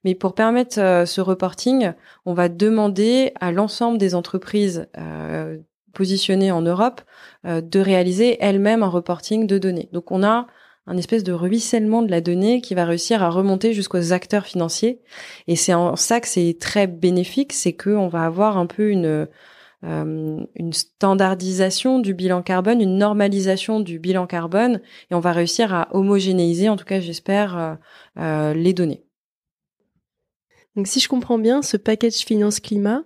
Mais 0.04 0.14
pour 0.14 0.34
permettre 0.34 0.74
ce 0.74 1.20
reporting, 1.22 1.92
on 2.26 2.34
va 2.34 2.50
demander 2.50 3.32
à 3.40 3.50
l'ensemble 3.50 3.96
des 3.96 4.14
entreprises 4.14 4.88
positionnées 5.94 6.52
en 6.52 6.60
Europe 6.60 7.00
de 7.44 7.80
réaliser 7.80 8.36
elles-mêmes 8.40 8.82
un 8.82 8.88
reporting 8.88 9.46
de 9.46 9.56
données. 9.56 9.88
Donc 9.92 10.12
on 10.12 10.22
a 10.22 10.48
un 10.86 10.96
espèce 10.96 11.24
de 11.24 11.32
ruissellement 11.32 12.02
de 12.02 12.10
la 12.10 12.20
donnée 12.20 12.60
qui 12.60 12.74
va 12.74 12.84
réussir 12.84 13.22
à 13.22 13.30
remonter 13.30 13.72
jusqu'aux 13.72 14.12
acteurs 14.12 14.46
financiers. 14.46 15.00
Et 15.48 15.56
c'est 15.56 15.74
en 15.74 15.96
ça 15.96 16.20
que 16.20 16.28
c'est 16.28 16.56
très 16.60 16.86
bénéfique, 16.86 17.52
c'est 17.52 17.72
qu'on 17.72 18.08
va 18.08 18.24
avoir 18.24 18.56
un 18.56 18.66
peu 18.66 18.90
une 18.90 19.28
euh, 19.84 20.40
une 20.54 20.72
standardisation 20.72 21.98
du 21.98 22.14
bilan 22.14 22.42
carbone, 22.42 22.80
une 22.80 22.96
normalisation 22.96 23.78
du 23.78 23.98
bilan 23.98 24.26
carbone, 24.26 24.80
et 25.10 25.14
on 25.14 25.20
va 25.20 25.32
réussir 25.32 25.74
à 25.74 25.94
homogénéiser, 25.94 26.68
en 26.70 26.76
tout 26.76 26.86
cas 26.86 26.98
j'espère, 26.98 27.58
euh, 27.58 27.74
euh, 28.18 28.54
les 28.54 28.72
données. 28.72 29.04
Donc 30.76 30.86
si 30.86 30.98
je 30.98 31.08
comprends 31.08 31.38
bien, 31.38 31.62
ce 31.62 31.76
package 31.76 32.24
finance-climat 32.24 33.04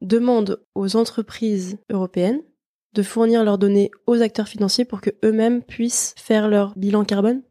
demande 0.00 0.64
aux 0.74 0.96
entreprises 0.96 1.78
européennes 1.90 2.40
de 2.94 3.02
fournir 3.02 3.44
leurs 3.44 3.58
données 3.58 3.90
aux 4.06 4.20
acteurs 4.22 4.48
financiers 4.48 4.84
pour 4.84 5.00
que 5.00 5.10
eux-mêmes 5.24 5.62
puissent 5.62 6.14
faire 6.16 6.48
leur 6.48 6.74
bilan 6.76 7.04
carbone? 7.04 7.42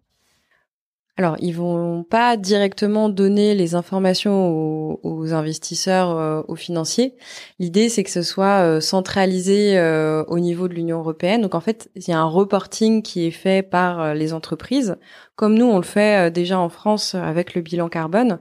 Alors, 1.17 1.35
ils 1.39 1.51
vont 1.51 2.03
pas 2.03 2.37
directement 2.37 3.09
donner 3.09 3.53
les 3.53 3.75
informations 3.75 4.97
aux, 5.03 5.33
investisseurs, 5.33 6.17
euh, 6.17 6.41
aux 6.47 6.55
financiers. 6.55 7.15
L'idée, 7.59 7.89
c'est 7.89 8.03
que 8.03 8.09
ce 8.09 8.23
soit 8.23 8.63
euh, 8.63 8.79
centralisé 8.79 9.77
euh, 9.77 10.23
au 10.29 10.39
niveau 10.39 10.67
de 10.67 10.73
l'Union 10.73 10.99
européenne. 10.99 11.41
Donc, 11.41 11.53
en 11.53 11.59
fait, 11.59 11.91
il 11.95 12.07
y 12.07 12.13
a 12.13 12.19
un 12.19 12.25
reporting 12.25 13.03
qui 13.03 13.27
est 13.27 13.31
fait 13.31 13.61
par 13.61 14.15
les 14.15 14.33
entreprises, 14.33 14.95
comme 15.35 15.53
nous, 15.55 15.65
on 15.65 15.77
le 15.77 15.83
fait 15.83 16.31
déjà 16.31 16.57
en 16.59 16.69
France 16.69 17.13
avec 17.13 17.55
le 17.55 17.61
bilan 17.61 17.89
carbone. 17.89 18.39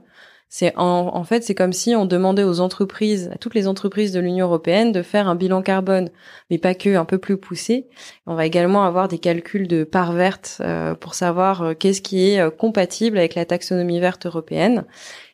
C'est 0.53 0.73
en, 0.75 1.23
fait, 1.23 1.45
c'est 1.45 1.55
comme 1.55 1.71
si 1.71 1.95
on 1.95 2.05
demandait 2.05 2.43
aux 2.43 2.59
entreprises, 2.59 3.29
à 3.33 3.37
toutes 3.37 3.55
les 3.55 3.69
entreprises 3.69 4.11
de 4.11 4.19
l'Union 4.19 4.47
européenne, 4.47 4.91
de 4.91 5.01
faire 5.01 5.29
un 5.29 5.35
bilan 5.35 5.61
carbone, 5.61 6.09
mais 6.49 6.57
pas 6.57 6.75
que, 6.75 6.93
un 6.97 7.05
peu 7.05 7.19
plus 7.19 7.37
poussé. 7.37 7.87
On 8.27 8.35
va 8.35 8.45
également 8.45 8.83
avoir 8.83 9.07
des 9.07 9.17
calculs 9.17 9.69
de 9.69 9.85
part 9.85 10.11
verte 10.11 10.57
euh, 10.59 10.93
pour 10.93 11.13
savoir 11.13 11.61
euh, 11.61 11.73
qu'est-ce 11.73 12.01
qui 12.01 12.27
est 12.27 12.41
euh, 12.41 12.49
compatible 12.49 13.17
avec 13.17 13.35
la 13.35 13.45
taxonomie 13.45 14.01
verte 14.01 14.25
européenne. 14.25 14.83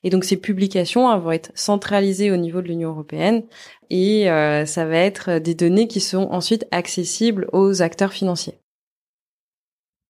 Et 0.03 0.11
donc 0.11 0.23
ces 0.23 0.37
publications 0.37 1.17
vont 1.17 1.31
être 1.31 1.51
centralisées 1.55 2.29
au 2.29 2.37
niveau 2.37 2.61
de 2.61 2.67
l'Union 2.67 2.91
européenne 2.91 3.43
et 3.89 4.25
ça 4.65 4.85
va 4.85 4.97
être 4.97 5.39
des 5.39 5.55
données 5.55 5.87
qui 5.87 5.99
sont 5.99 6.27
ensuite 6.31 6.67
accessibles 6.71 7.47
aux 7.53 7.81
acteurs 7.81 8.13
financiers. 8.13 8.59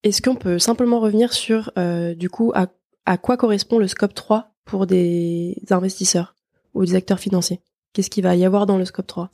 Est-ce 0.03 0.21
qu'on 0.21 0.35
peut 0.35 0.59
simplement 0.59 0.99
revenir 0.99 1.31
sur, 1.31 1.71
du 2.15 2.29
coup, 2.29 2.51
à 2.53 3.17
quoi 3.17 3.37
correspond 3.37 3.79
le 3.79 3.87
scope 3.87 4.13
3 4.13 4.56
pour 4.67 4.85
des 4.85 5.57
investisseurs 5.71 6.35
ou 6.75 6.85
des 6.85 6.95
acteurs 6.95 7.19
financiers 7.19 7.59
Qu'est-ce 7.93 8.11
qu'il 8.11 8.23
va 8.23 8.35
y 8.35 8.45
avoir 8.45 8.67
dans 8.67 8.77
le 8.77 8.85
scope 8.85 9.07
3 9.07 9.31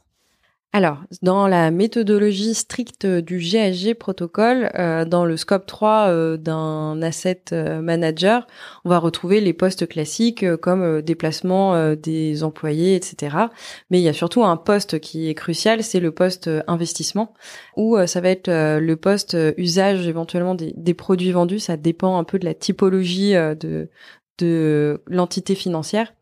alors, 0.75 1.03
dans 1.21 1.47
la 1.47 1.69
méthodologie 1.69 2.55
stricte 2.55 3.05
du 3.05 3.37
GHG 3.37 3.93
protocole, 3.93 4.71
euh, 4.73 5.05
dans 5.05 5.23
le 5.23 5.37
scope 5.37 5.67
3 5.67 6.07
euh, 6.07 6.35
d'un 6.35 6.99
asset 7.03 7.43
euh, 7.51 7.79
manager, 7.79 8.47
on 8.83 8.89
va 8.89 8.97
retrouver 8.97 9.39
les 9.39 9.53
postes 9.53 9.87
classiques 9.87 10.43
comme 10.57 11.03
déplacement 11.03 11.93
des 11.93 12.43
employés, 12.43 12.95
etc. 12.95 13.37
Mais 13.91 13.99
il 13.99 14.03
y 14.03 14.09
a 14.09 14.13
surtout 14.13 14.43
un 14.43 14.57
poste 14.57 14.99
qui 14.99 15.29
est 15.29 15.35
crucial, 15.35 15.83
c'est 15.83 15.99
le 15.99 16.09
poste 16.09 16.49
investissement, 16.65 17.35
où 17.77 17.95
ça 18.07 18.19
va 18.19 18.29
être 18.29 18.49
le 18.49 18.95
poste 18.95 19.37
usage 19.57 20.07
éventuellement 20.07 20.55
des, 20.55 20.73
des, 20.75 20.95
produits 20.95 21.31
vendus. 21.31 21.59
Ça 21.59 21.77
dépend 21.77 22.17
un 22.17 22.23
peu 22.23 22.39
de 22.39 22.45
la 22.45 22.55
typologie 22.55 23.33
de, 23.33 23.89
de 24.37 25.01
l'entité 25.07 25.55
financière. 25.55 26.13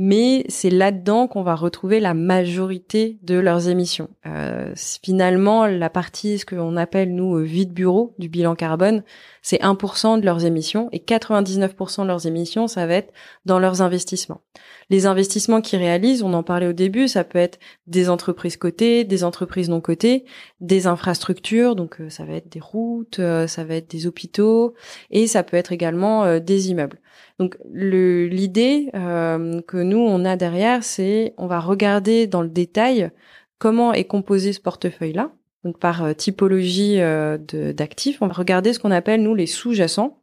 Mais 0.00 0.44
c'est 0.48 0.70
là-dedans 0.70 1.26
qu'on 1.26 1.42
va 1.42 1.56
retrouver 1.56 1.98
la 1.98 2.14
majorité 2.14 3.18
de 3.22 3.34
leurs 3.34 3.68
émissions. 3.68 4.08
Euh, 4.26 4.72
finalement, 4.76 5.66
la 5.66 5.90
partie, 5.90 6.38
ce 6.38 6.46
qu'on 6.46 6.76
appelle 6.76 7.16
nous 7.16 7.34
euh, 7.34 7.42
vide 7.42 7.72
bureau 7.72 8.14
du 8.16 8.28
bilan 8.28 8.54
carbone, 8.54 9.02
c'est 9.42 9.60
1% 9.60 10.20
de 10.20 10.24
leurs 10.24 10.44
émissions 10.44 10.88
et 10.92 11.00
99% 11.00 12.02
de 12.02 12.06
leurs 12.06 12.28
émissions, 12.28 12.68
ça 12.68 12.86
va 12.86 12.94
être 12.94 13.12
dans 13.44 13.58
leurs 13.58 13.82
investissements. 13.82 14.40
Les 14.88 15.06
investissements 15.06 15.60
qu'ils 15.60 15.80
réalisent, 15.80 16.22
on 16.22 16.32
en 16.32 16.44
parlait 16.44 16.68
au 16.68 16.72
début, 16.72 17.08
ça 17.08 17.24
peut 17.24 17.40
être 17.40 17.58
des 17.88 18.08
entreprises 18.08 18.56
cotées, 18.56 19.02
des 19.02 19.24
entreprises 19.24 19.68
non 19.68 19.80
cotées, 19.80 20.24
des 20.60 20.86
infrastructures, 20.86 21.74
donc 21.74 22.00
euh, 22.00 22.08
ça 22.08 22.24
va 22.24 22.34
être 22.34 22.52
des 22.52 22.60
routes, 22.60 23.20
ça 23.48 23.64
va 23.64 23.74
être 23.74 23.90
des 23.90 24.06
hôpitaux 24.06 24.74
et 25.10 25.26
ça 25.26 25.42
peut 25.42 25.56
être 25.56 25.72
également 25.72 26.38
des 26.38 26.70
immeubles. 26.70 27.00
Donc 27.38 27.56
l'idée 27.72 28.90
euh, 28.94 29.60
que 29.62 29.76
nous 29.76 29.98
on 29.98 30.24
a 30.24 30.36
derrière, 30.36 30.82
c'est 30.82 31.34
on 31.36 31.46
va 31.46 31.60
regarder 31.60 32.26
dans 32.26 32.42
le 32.42 32.48
détail 32.48 33.10
comment 33.58 33.92
est 33.92 34.04
composé 34.04 34.52
ce 34.52 34.60
portefeuille-là. 34.60 35.30
Donc 35.64 35.78
par 35.78 36.04
euh, 36.04 36.12
typologie 36.14 37.00
euh, 37.00 37.38
d'actifs, 37.72 38.22
on 38.22 38.26
va 38.26 38.34
regarder 38.34 38.72
ce 38.72 38.80
qu'on 38.80 38.90
appelle 38.90 39.22
nous 39.22 39.34
les 39.34 39.46
sous-jacents 39.46 40.18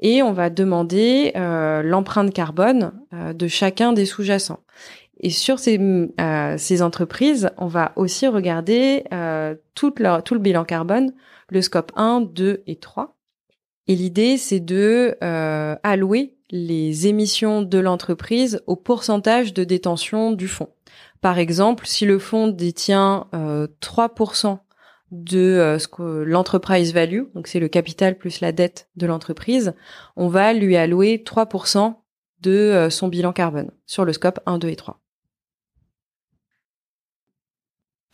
et 0.00 0.22
on 0.22 0.32
va 0.32 0.50
demander 0.50 1.30
l'empreinte 1.84 2.34
carbone 2.34 2.90
de 3.12 3.46
chacun 3.46 3.92
des 3.92 4.04
sous-jacents. 4.04 4.58
Et 5.20 5.30
sur 5.30 5.60
ces, 5.60 5.78
ces 6.56 6.82
entreprises, 6.82 7.50
on 7.56 7.68
va 7.68 7.92
aussi 7.94 8.26
regarder 8.26 9.04
tout 9.76 9.94
le 9.96 10.38
bilan 10.38 10.64
carbone, 10.64 11.12
le 11.50 11.62
scope 11.62 11.92
1, 11.94 12.22
2 12.22 12.64
et 12.66 12.74
3. 12.74 13.14
Et 13.88 13.96
l'idée, 13.96 14.36
c'est 14.36 14.60
de 14.60 15.16
euh, 15.22 15.76
allouer 15.82 16.36
les 16.50 17.06
émissions 17.06 17.62
de 17.62 17.78
l'entreprise 17.78 18.62
au 18.66 18.76
pourcentage 18.76 19.54
de 19.54 19.64
détention 19.64 20.32
du 20.32 20.48
fonds. 20.48 20.68
Par 21.20 21.38
exemple, 21.38 21.86
si 21.86 22.04
le 22.04 22.18
fonds 22.18 22.48
détient 22.48 23.28
euh, 23.34 23.66
3% 23.80 24.58
de 25.12 25.38
euh, 25.38 25.78
ce 25.78 25.88
que 25.88 26.02
l'entreprise 26.02 26.92
value, 26.92 27.24
donc 27.34 27.46
c'est 27.46 27.60
le 27.60 27.68
capital 27.68 28.16
plus 28.16 28.40
la 28.40 28.50
dette 28.50 28.88
de 28.96 29.06
l'entreprise, 29.06 29.74
on 30.16 30.28
va 30.28 30.52
lui 30.52 30.76
allouer 30.76 31.22
3% 31.24 31.94
de 32.40 32.50
euh, 32.50 32.90
son 32.90 33.08
bilan 33.08 33.32
carbone 33.32 33.70
sur 33.86 34.04
le 34.04 34.12
scope 34.12 34.40
1, 34.46 34.58
2 34.58 34.68
et 34.68 34.76
3. 34.76 35.00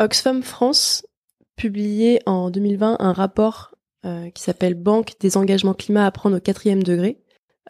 Oxfam 0.00 0.42
France 0.42 1.06
publiait 1.56 2.20
en 2.26 2.50
2020 2.50 2.98
un 3.00 3.12
rapport 3.12 3.74
euh, 4.04 4.30
qui 4.30 4.42
s'appelle 4.42 4.74
Banque 4.74 5.14
des 5.20 5.36
engagements 5.36 5.74
climat 5.74 6.06
à 6.06 6.10
prendre 6.10 6.36
au 6.36 6.40
quatrième 6.40 6.82
degré. 6.82 7.18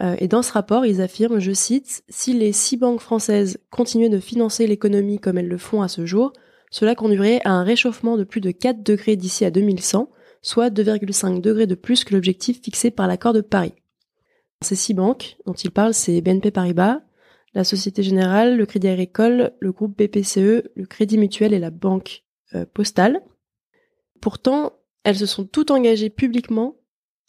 Euh, 0.01 0.15
et 0.19 0.29
dans 0.29 0.43
ce 0.43 0.53
rapport, 0.53 0.87
ils 0.87 1.01
affirment, 1.01 1.41
je 1.41 1.53
cite, 1.53 2.05
Si 2.09 2.33
les 2.33 2.53
six 2.53 2.77
banques 2.77 3.01
françaises 3.01 3.59
continuaient 3.71 4.09
de 4.09 4.21
financer 4.21 4.67
l'économie 4.67 5.19
comme 5.19 5.39
elles 5.39 5.49
le 5.49 5.59
font 5.59 5.83
à 5.83 5.89
ce 5.89 6.07
jour, 6.07 6.33
cela 6.71 6.95
conduirait 6.95 7.41
à 7.45 7.53
un 7.53 7.65
réchauffement 7.65 8.17
de 8.17 8.25
plus 8.25 8.41
de 8.41 8.51
4 8.51 8.83
degrés 8.83 9.17
d'ici 9.17 9.45
à 9.45 9.51
2100, 9.51 10.11
soit 10.43 10.71
2,5 10.71 11.41
degrés 11.41 11.67
de 11.67 11.75
plus 11.75 12.05
que 12.05 12.15
l'objectif 12.15 12.63
fixé 12.63 12.91
par 12.91 13.07
l'accord 13.07 13.33
de 13.33 13.41
Paris. 13.41 13.75
Ces 14.63 14.77
six 14.77 14.95
banques 14.95 15.37
dont 15.47 15.55
ils 15.55 15.71
parlent, 15.71 15.95
c'est 15.95 16.21
BNP 16.21 16.51
Paribas, 16.51 17.01
la 17.55 17.65
Société 17.65 18.03
Générale, 18.03 18.57
le 18.57 18.67
Crédit 18.67 18.89
Agricole, 18.89 19.53
le 19.61 19.73
groupe 19.73 19.97
BPCE, 19.97 20.71
le 20.75 20.87
Crédit 20.87 21.19
Mutuel 21.19 21.55
et 21.55 21.59
la 21.59 21.71
Banque 21.71 22.25
euh, 22.55 22.67
Postale. 22.73 23.23
Pourtant, 24.21 24.73
elles 25.09 25.17
se 25.17 25.25
sont 25.25 25.47
toutes 25.47 25.71
engagées 25.71 26.11
publiquement 26.11 26.77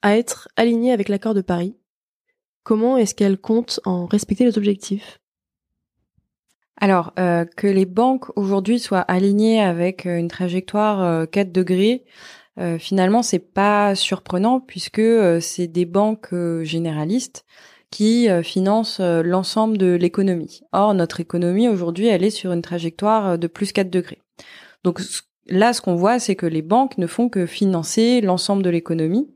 à 0.02 0.18
être 0.18 0.50
alignées 0.58 0.92
avec 0.92 1.08
l'accord 1.08 1.34
de 1.34 1.40
Paris. 1.40 1.78
Comment 2.64 2.98
est-ce 2.98 3.16
qu'elles 3.16 3.38
comptent 3.38 3.80
en 3.86 4.06
respecter 4.06 4.44
les 4.44 4.58
objectifs? 4.58 5.22
Alors, 6.76 7.14
euh, 7.18 7.46
que 7.46 7.68
les 7.68 7.86
banques 7.86 8.38
aujourd'hui 8.38 8.80
soient 8.80 9.00
alignées 9.00 9.62
avec 9.62 10.06
euh, 10.06 10.18
une 10.18 10.28
trajectoire 10.28 11.30
4 11.30 11.48
euh, 11.48 11.52
degrés, 11.52 12.04
finalement, 12.80 13.24
c'est 13.24 13.40
pas 13.54 13.96
surprenant 13.96 14.60
puisque 14.60 15.02
c'est 15.40 15.68
des 15.68 15.86
banques 15.86 16.36
généralistes 16.64 17.46
qui 17.90 18.28
financent 18.44 19.00
l'ensemble 19.00 19.78
de 19.78 19.94
l'économie. 19.94 20.64
Or, 20.74 20.94
notre 20.94 21.22
économie 21.22 21.70
aujourd'hui, 21.70 22.08
elle 22.08 22.26
est 22.26 22.30
sur 22.30 22.52
une 22.52 22.62
trajectoire 22.62 23.40
de 23.40 23.48
plus 23.48 23.72
4 23.72 23.90
degrés. 23.90 24.22
Donc, 24.84 25.00
là, 25.50 25.74
ce 25.74 25.82
qu'on 25.82 25.96
voit, 25.96 26.20
c'est 26.20 26.36
que 26.36 26.46
les 26.46 26.62
banques 26.62 26.98
ne 26.98 27.08
font 27.08 27.30
que 27.30 27.46
financer 27.46 28.22
l'ensemble 28.22 28.64
de 28.64 28.70
l'économie. 28.70 29.30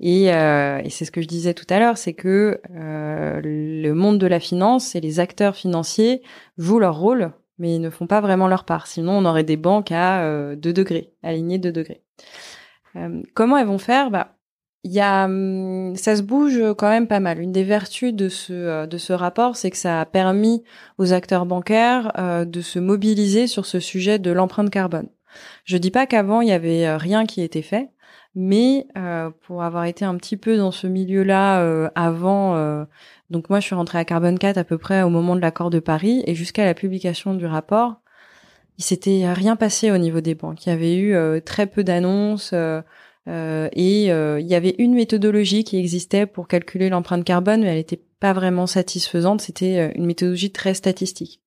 Et, 0.00 0.32
euh, 0.32 0.80
c'est 0.88 1.04
ce 1.04 1.10
que 1.10 1.20
je 1.20 1.28
disais 1.28 1.54
tout 1.54 1.66
à 1.68 1.78
l'heure, 1.78 1.98
c'est 1.98 2.14
que 2.14 2.60
euh, 2.74 3.40
le 3.42 3.92
monde 3.92 4.18
de 4.18 4.26
la 4.26 4.40
finance 4.40 4.94
et 4.94 5.00
les 5.00 5.20
acteurs 5.20 5.54
financiers 5.54 6.22
jouent 6.56 6.78
leur 6.78 6.98
rôle, 6.98 7.32
mais 7.58 7.74
ils 7.76 7.80
ne 7.80 7.90
font 7.90 8.06
pas 8.06 8.22
vraiment 8.22 8.48
leur 8.48 8.64
part. 8.64 8.86
Sinon, 8.86 9.12
on 9.18 9.26
aurait 9.26 9.44
des 9.44 9.58
banques 9.58 9.92
à 9.92 10.22
euh, 10.22 10.56
2 10.56 10.72
degrés, 10.72 11.12
alignées 11.22 11.58
2 11.58 11.70
degrés. 11.70 12.02
Euh, 12.96 13.22
comment 13.34 13.58
elles 13.58 13.66
vont 13.66 13.78
faire? 13.78 14.10
Bah, 14.10 14.36
il 14.84 14.92
y 14.92 15.00
a, 15.00 15.26
hum, 15.26 15.94
ça 15.96 16.16
se 16.16 16.22
bouge 16.22 16.58
quand 16.78 16.88
même 16.88 17.06
pas 17.06 17.20
mal. 17.20 17.38
Une 17.38 17.52
des 17.52 17.64
vertus 17.64 18.14
de 18.14 18.30
ce 18.30 18.86
de 18.86 18.98
ce 18.98 19.12
rapport, 19.12 19.56
c'est 19.56 19.70
que 19.70 19.76
ça 19.76 20.00
a 20.00 20.06
permis 20.06 20.62
aux 20.96 21.12
acteurs 21.12 21.44
bancaires 21.44 22.12
de 22.46 22.60
se 22.62 22.78
mobiliser 22.78 23.46
sur 23.46 23.66
ce 23.66 23.78
sujet 23.78 24.18
de 24.18 24.30
l'empreinte 24.30 24.70
carbone. 24.70 25.08
Je 25.64 25.76
dis 25.76 25.90
pas 25.90 26.06
qu'avant 26.06 26.40
il 26.40 26.48
y 26.48 26.52
avait 26.52 26.86
euh, 26.86 26.96
rien 26.96 27.26
qui 27.26 27.42
était 27.42 27.62
fait, 27.62 27.90
mais 28.34 28.86
euh, 28.96 29.30
pour 29.42 29.62
avoir 29.62 29.84
été 29.84 30.04
un 30.04 30.16
petit 30.16 30.36
peu 30.36 30.56
dans 30.56 30.70
ce 30.70 30.86
milieu-là 30.86 31.60
euh, 31.60 31.90
avant, 31.94 32.86
donc 33.30 33.50
moi 33.50 33.60
je 33.60 33.66
suis 33.66 33.74
rentrée 33.74 33.98
à 33.98 34.04
Carbon 34.04 34.36
4 34.36 34.58
à 34.58 34.64
peu 34.64 34.78
près 34.78 35.02
au 35.02 35.10
moment 35.10 35.36
de 35.36 35.40
l'accord 35.40 35.70
de 35.70 35.80
Paris 35.80 36.22
et 36.26 36.34
jusqu'à 36.34 36.64
la 36.64 36.74
publication 36.74 37.34
du 37.34 37.46
rapport, 37.46 38.00
il 38.78 38.84
s'était 38.84 39.30
rien 39.32 39.56
passé 39.56 39.90
au 39.90 39.98
niveau 39.98 40.20
des 40.20 40.34
banques. 40.34 40.64
Il 40.66 40.70
y 40.70 40.72
avait 40.72 40.96
eu 40.96 41.42
très 41.42 41.66
peu 41.66 41.84
d'annonces. 41.84 42.52
et 43.26 44.04
il 44.06 44.46
y 44.46 44.54
avait 44.54 44.74
une 44.78 44.94
méthodologie 44.94 45.64
qui 45.64 45.76
existait 45.78 46.26
pour 46.26 46.48
calculer 46.48 46.88
l'empreinte 46.88 47.24
carbone, 47.24 47.60
mais 47.60 47.68
elle 47.68 47.76
n'était 47.76 48.02
pas 48.20 48.32
vraiment 48.32 48.66
satisfaisante. 48.66 49.42
C'était 49.42 49.92
une 49.94 50.06
méthodologie 50.06 50.52
très 50.52 50.74
statistique. 50.74 51.40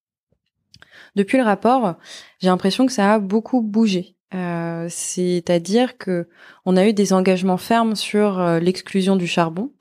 Depuis 1.15 1.37
le 1.37 1.43
rapport, 1.43 1.95
j'ai 2.39 2.47
l'impression 2.47 2.85
que 2.85 2.91
ça 2.91 3.13
a 3.13 3.19
beaucoup 3.19 3.61
bougé. 3.61 4.15
Euh, 4.33 4.87
c'est-à-dire 4.89 5.97
que 5.97 6.27
on 6.65 6.75
a 6.75 6.87
eu 6.87 6.93
des 6.93 7.13
engagements 7.13 7.57
fermes 7.57 7.95
sur 7.95 8.39
euh, 8.39 8.59
l'exclusion 8.59 9.15
du 9.15 9.27
charbon, 9.27 9.71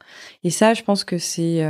et 0.45 0.51
ça, 0.51 0.75
je 0.75 0.83
pense 0.83 1.05
que 1.05 1.17
c'est 1.17 1.65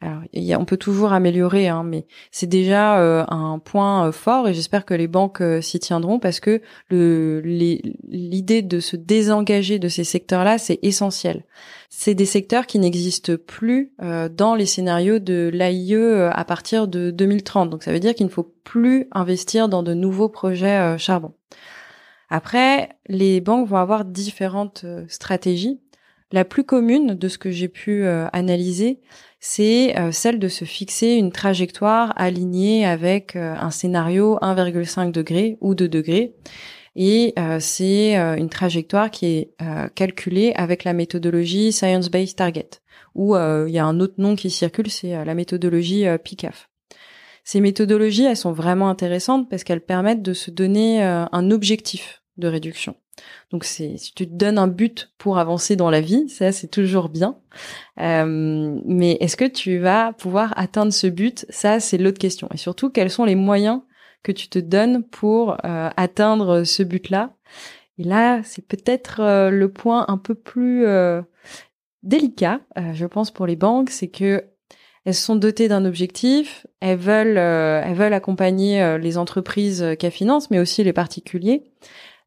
alors, 0.00 0.60
on 0.60 0.64
peut 0.64 0.76
toujours 0.76 1.12
améliorer, 1.12 1.68
hein, 1.68 1.82
mais 1.82 2.06
c'est 2.30 2.46
déjà 2.46 2.98
euh, 2.98 3.24
un 3.28 3.58
point 3.58 4.08
euh, 4.08 4.12
fort 4.12 4.48
et 4.48 4.54
j'espère 4.54 4.84
que 4.84 4.92
les 4.92 5.06
banques 5.06 5.40
euh, 5.40 5.62
s'y 5.62 5.78
tiendront 5.78 6.18
parce 6.18 6.40
que 6.40 6.60
l'idée 6.90 8.62
de 8.62 8.80
se 8.80 8.96
désengager 8.96 9.78
de 9.78 9.88
ces 9.88 10.04
secteurs-là, 10.04 10.58
c'est 10.58 10.78
essentiel. 10.82 11.44
C'est 11.88 12.14
des 12.14 12.26
secteurs 12.26 12.66
qui 12.66 12.78
n'existent 12.78 13.36
plus 13.46 13.92
dans 14.32 14.56
les 14.56 14.66
scénarios 14.66 15.20
de 15.20 15.48
l'AIE 15.52 15.94
à 16.32 16.44
partir 16.44 16.88
de 16.88 17.12
2030. 17.12 17.70
Donc 17.70 17.84
ça 17.84 17.92
veut 17.92 18.00
dire 18.00 18.14
qu'il 18.14 18.26
ne 18.26 18.32
faut 18.32 18.52
plus 18.64 19.06
investir 19.12 19.68
dans 19.68 19.84
de 19.84 19.94
nouveaux 19.94 20.28
projets 20.28 20.98
charbon. 20.98 21.34
Après, 22.30 22.88
les 23.06 23.40
banques 23.40 23.68
vont 23.68 23.76
avoir 23.76 24.04
différentes 24.04 24.84
stratégies 25.06 25.80
la 26.34 26.44
plus 26.44 26.64
commune 26.64 27.14
de 27.14 27.28
ce 27.28 27.38
que 27.38 27.50
j'ai 27.50 27.68
pu 27.68 28.06
analyser, 28.06 29.00
c'est 29.40 29.94
celle 30.10 30.38
de 30.38 30.48
se 30.48 30.64
fixer 30.64 31.14
une 31.14 31.32
trajectoire 31.32 32.12
alignée 32.16 32.84
avec 32.84 33.36
un 33.36 33.70
scénario 33.70 34.38
1,5 34.42 35.12
degré 35.12 35.56
ou 35.60 35.74
2 35.74 35.88
degrés. 35.88 36.34
Et 36.96 37.34
c'est 37.60 38.16
une 38.16 38.48
trajectoire 38.48 39.10
qui 39.10 39.26
est 39.26 39.54
calculée 39.94 40.52
avec 40.56 40.84
la 40.84 40.92
méthodologie 40.92 41.72
Science-Based 41.72 42.36
Target, 42.36 42.70
ou 43.14 43.36
il 43.36 43.72
y 43.72 43.78
a 43.78 43.86
un 43.86 44.00
autre 44.00 44.14
nom 44.18 44.34
qui 44.34 44.50
circule, 44.50 44.90
c'est 44.90 45.24
la 45.24 45.34
méthodologie 45.34 46.04
PICAF. 46.22 46.68
Ces 47.44 47.60
méthodologies, 47.60 48.24
elles 48.24 48.38
sont 48.38 48.52
vraiment 48.52 48.88
intéressantes 48.88 49.50
parce 49.50 49.64
qu'elles 49.64 49.82
permettent 49.82 50.22
de 50.22 50.32
se 50.32 50.50
donner 50.50 51.04
euh, 51.04 51.26
un 51.30 51.50
objectif 51.50 52.22
de 52.36 52.48
réduction. 52.48 52.96
Donc 53.50 53.64
c'est 53.64 53.96
si 53.96 54.12
tu 54.12 54.26
te 54.26 54.32
donnes 54.32 54.58
un 54.58 54.66
but 54.66 55.12
pour 55.18 55.38
avancer 55.38 55.76
dans 55.76 55.90
la 55.90 56.00
vie, 56.00 56.28
ça 56.28 56.52
c'est 56.52 56.68
toujours 56.68 57.08
bien. 57.08 57.38
Euh, 58.00 58.80
mais 58.84 59.16
est-ce 59.20 59.36
que 59.36 59.44
tu 59.44 59.78
vas 59.78 60.12
pouvoir 60.12 60.52
atteindre 60.56 60.92
ce 60.92 61.06
but? 61.06 61.46
Ça 61.48 61.80
c'est 61.80 61.98
l'autre 61.98 62.18
question. 62.18 62.48
Et 62.52 62.56
surtout, 62.56 62.90
quels 62.90 63.10
sont 63.10 63.24
les 63.24 63.36
moyens 63.36 63.82
que 64.22 64.32
tu 64.32 64.48
te 64.48 64.58
donnes 64.58 65.04
pour 65.04 65.56
euh, 65.64 65.90
atteindre 65.96 66.64
ce 66.64 66.82
but-là? 66.82 67.34
Et 67.98 68.04
là, 68.04 68.42
c'est 68.42 68.66
peut-être 68.66 69.50
le 69.50 69.68
point 69.68 70.04
un 70.08 70.18
peu 70.18 70.34
plus 70.34 70.84
délicat, 72.02 72.60
je 72.92 73.06
pense 73.06 73.30
pour 73.30 73.46
les 73.46 73.54
banques, 73.54 73.90
c'est 73.90 74.08
que 74.08 74.42
elles 75.04 75.14
sont 75.14 75.36
dotées 75.36 75.68
d'un 75.68 75.84
objectif, 75.84 76.66
elles 76.80 76.98
veulent, 76.98 77.36
euh, 77.36 77.82
elles 77.84 77.94
veulent 77.94 78.14
accompagner 78.14 78.82
euh, 78.82 78.96
les 78.96 79.18
entreprises 79.18 79.82
euh, 79.82 79.94
qu'elles 79.94 80.10
financent, 80.10 80.50
mais 80.50 80.58
aussi 80.58 80.82
les 80.82 80.94
particuliers. 80.94 81.64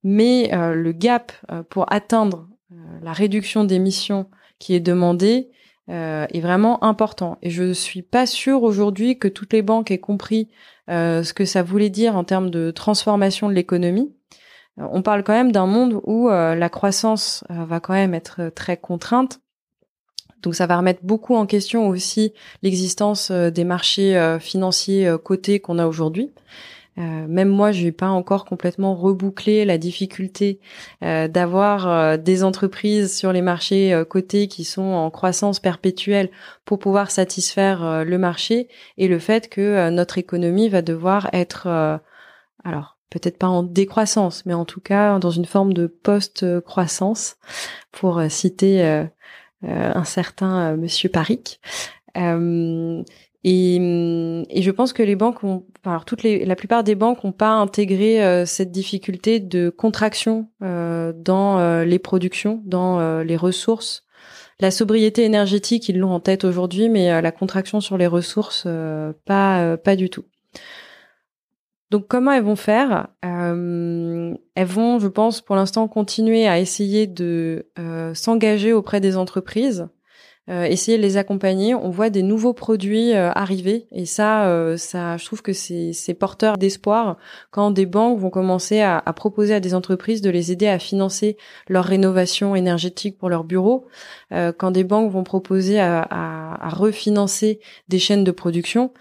Mais 0.09 0.49
le 0.53 0.91
gap 0.93 1.33
pour 1.69 1.91
atteindre 1.91 2.47
la 3.01 3.11
réduction 3.11 3.65
d'émissions 3.65 4.29
qui 4.57 4.73
est 4.73 4.79
demandée 4.79 5.49
est 5.89 6.39
vraiment 6.39 6.81
important. 6.81 7.37
Et 7.41 7.49
je 7.49 7.73
suis 7.73 8.03
pas 8.03 8.25
sûre 8.25 8.63
aujourd'hui 8.63 9.19
que 9.19 9.27
toutes 9.27 9.51
les 9.51 9.61
banques 9.61 9.91
aient 9.91 9.97
compris 9.97 10.47
ce 10.87 11.33
que 11.33 11.43
ça 11.43 11.61
voulait 11.61 11.89
dire 11.89 12.15
en 12.15 12.23
termes 12.23 12.49
de 12.49 12.71
transformation 12.71 13.49
de 13.49 13.53
l'économie. 13.53 14.15
On 14.77 15.01
parle 15.01 15.25
quand 15.25 15.33
même 15.33 15.51
d'un 15.51 15.65
monde 15.65 15.99
où 16.05 16.29
la 16.29 16.69
croissance 16.69 17.43
va 17.49 17.81
quand 17.81 17.93
même 17.93 18.13
être 18.13 18.49
très 18.55 18.77
contrainte 18.77 19.41
donc 20.41 20.55
ça 20.55 20.67
va 20.67 20.77
remettre 20.77 21.01
beaucoup 21.03 21.35
en 21.35 21.45
question 21.45 21.87
aussi 21.87 22.33
l'existence 22.61 23.31
euh, 23.31 23.49
des 23.49 23.63
marchés 23.63 24.17
euh, 24.17 24.39
financiers 24.39 25.07
euh, 25.07 25.17
cotés 25.17 25.59
qu'on 25.59 25.79
a 25.79 25.87
aujourd'hui. 25.87 26.31
Même 26.97 27.49
moi, 27.49 27.71
je 27.71 27.83
n'ai 27.83 27.91
pas 27.91 28.09
encore 28.09 28.45
complètement 28.45 28.95
rebouclé 28.95 29.65
la 29.65 29.77
difficulté 29.77 30.59
d'avoir 31.01 32.17
des 32.17 32.43
entreprises 32.43 33.15
sur 33.15 33.31
les 33.31 33.41
marchés 33.41 34.03
cotés 34.09 34.47
qui 34.47 34.63
sont 34.63 34.81
en 34.81 35.11
croissance 35.11 35.59
perpétuelle 35.59 36.29
pour 36.65 36.79
pouvoir 36.79 37.11
satisfaire 37.11 38.03
le 38.03 38.17
marché 38.17 38.67
et 38.97 39.07
le 39.07 39.19
fait 39.19 39.47
que 39.49 39.89
notre 39.89 40.17
économie 40.17 40.69
va 40.69 40.81
devoir 40.81 41.29
être, 41.33 41.67
alors 42.63 42.97
peut-être 43.09 43.37
pas 43.37 43.47
en 43.47 43.63
décroissance, 43.63 44.45
mais 44.45 44.53
en 44.53 44.65
tout 44.65 44.81
cas 44.81 45.19
dans 45.19 45.31
une 45.31 45.45
forme 45.45 45.73
de 45.73 45.87
post-croissance, 45.87 47.37
pour 47.91 48.21
citer 48.29 49.05
euh, 49.63 49.91
un 49.95 50.03
certain 50.03 50.73
euh, 50.73 50.77
Monsieur 50.77 51.09
Paric. 51.09 51.59
Euh, 52.15 53.03
et, 53.47 53.75
et, 54.49 54.61
je 54.61 54.71
pense 54.71 54.93
que 54.93 55.03
les 55.03 55.15
banques 55.15 55.43
ont, 55.43 55.65
alors 55.85 56.05
toutes 56.05 56.23
les, 56.23 56.45
la 56.45 56.55
plupart 56.55 56.83
des 56.83 56.95
banques 56.95 57.23
n'ont 57.23 57.31
pas 57.31 57.51
intégré 57.51 58.45
cette 58.45 58.71
difficulté 58.71 59.39
de 59.39 59.69
contraction 59.69 60.49
dans 60.59 61.83
les 61.85 61.99
productions, 61.99 62.61
dans 62.65 63.21
les 63.21 63.37
ressources. 63.37 64.03
La 64.59 64.71
sobriété 64.71 65.23
énergétique, 65.23 65.87
ils 65.87 65.99
l'ont 65.99 66.11
en 66.11 66.19
tête 66.19 66.43
aujourd'hui, 66.43 66.89
mais 66.89 67.21
la 67.21 67.31
contraction 67.31 67.79
sur 67.79 67.97
les 67.97 68.07
ressources, 68.07 68.67
pas 69.25 69.77
pas 69.77 69.95
du 69.95 70.09
tout. 70.09 70.25
Donc 71.89 72.07
comment 72.07 72.31
elles 72.31 72.43
vont 72.43 72.55
faire? 72.55 73.07
Euh, 73.23 74.33
Elles 74.55 74.67
vont, 74.67 74.99
je 74.99 75.07
pense, 75.07 75.41
pour 75.41 75.55
l'instant 75.55 75.87
continuer 75.87 76.47
à 76.47 76.59
essayer 76.59 77.07
de 77.07 77.67
euh, 77.79 78.13
s'engager 78.13 78.73
auprès 78.73 78.99
des 78.99 79.15
entreprises, 79.15 79.87
euh, 80.49 80.63
essayer 80.63 80.97
de 80.97 81.01
les 81.01 81.17
accompagner. 81.17 81.75
On 81.75 81.89
voit 81.89 82.09
des 82.09 82.23
nouveaux 82.23 82.53
produits 82.53 83.13
arriver 83.13 83.87
et 83.91 84.05
ça, 84.05 84.75
ça, 84.77 85.17
je 85.17 85.25
trouve 85.25 85.41
que 85.41 85.53
c'est 85.53 86.17
porteur 86.17 86.57
d'espoir 86.57 87.17
quand 87.51 87.71
des 87.71 87.85
banques 87.85 88.19
vont 88.19 88.29
commencer 88.29 88.81
à, 88.81 89.01
proposer 89.15 89.53
à 89.53 89.59
des 89.59 89.73
entreprises 89.73 90.21
de 90.21 90.29
les 90.29 90.51
aider 90.51 90.67
à 90.67 90.79
financer 90.79 91.37
leur 91.67 91.85
rénovation 91.85 92.55
énergétique 92.55 93.17
pour 93.17 93.29
leurs 93.29 93.43
bureaux, 93.43 93.87
quand 94.31 94.71
des 94.71 94.83
banques 94.83 95.11
vont 95.11 95.23
proposer 95.23 95.79
à, 95.79 96.69
refinancer 96.69 97.59
des 97.87 97.99
chaînes 97.99 98.23
de 98.23 98.31
production. 98.31 98.91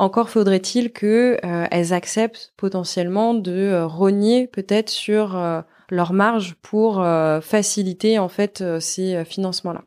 Encore 0.00 0.30
faudrait-il 0.30 0.92
que 0.92 1.36
euh, 1.44 1.66
elles 1.70 1.92
acceptent 1.92 2.54
potentiellement 2.56 3.34
de 3.34 3.52
euh, 3.52 3.86
rogner 3.86 4.46
peut-être 4.46 4.88
sur 4.88 5.36
euh, 5.36 5.60
leur 5.90 6.14
marge 6.14 6.56
pour 6.62 7.04
faciliter 7.42 8.18
en 8.20 8.28
fait 8.28 8.62
ces 8.78 9.24
financements-là. 9.24 9.82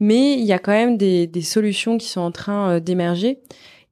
Mais 0.00 0.34
il 0.34 0.44
y 0.44 0.52
a 0.52 0.58
quand 0.58 0.72
même 0.72 0.96
des, 0.96 1.26
des 1.26 1.42
solutions 1.42 1.98
qui 1.98 2.08
sont 2.08 2.20
en 2.20 2.32
train 2.32 2.80
d'émerger. 2.80 3.40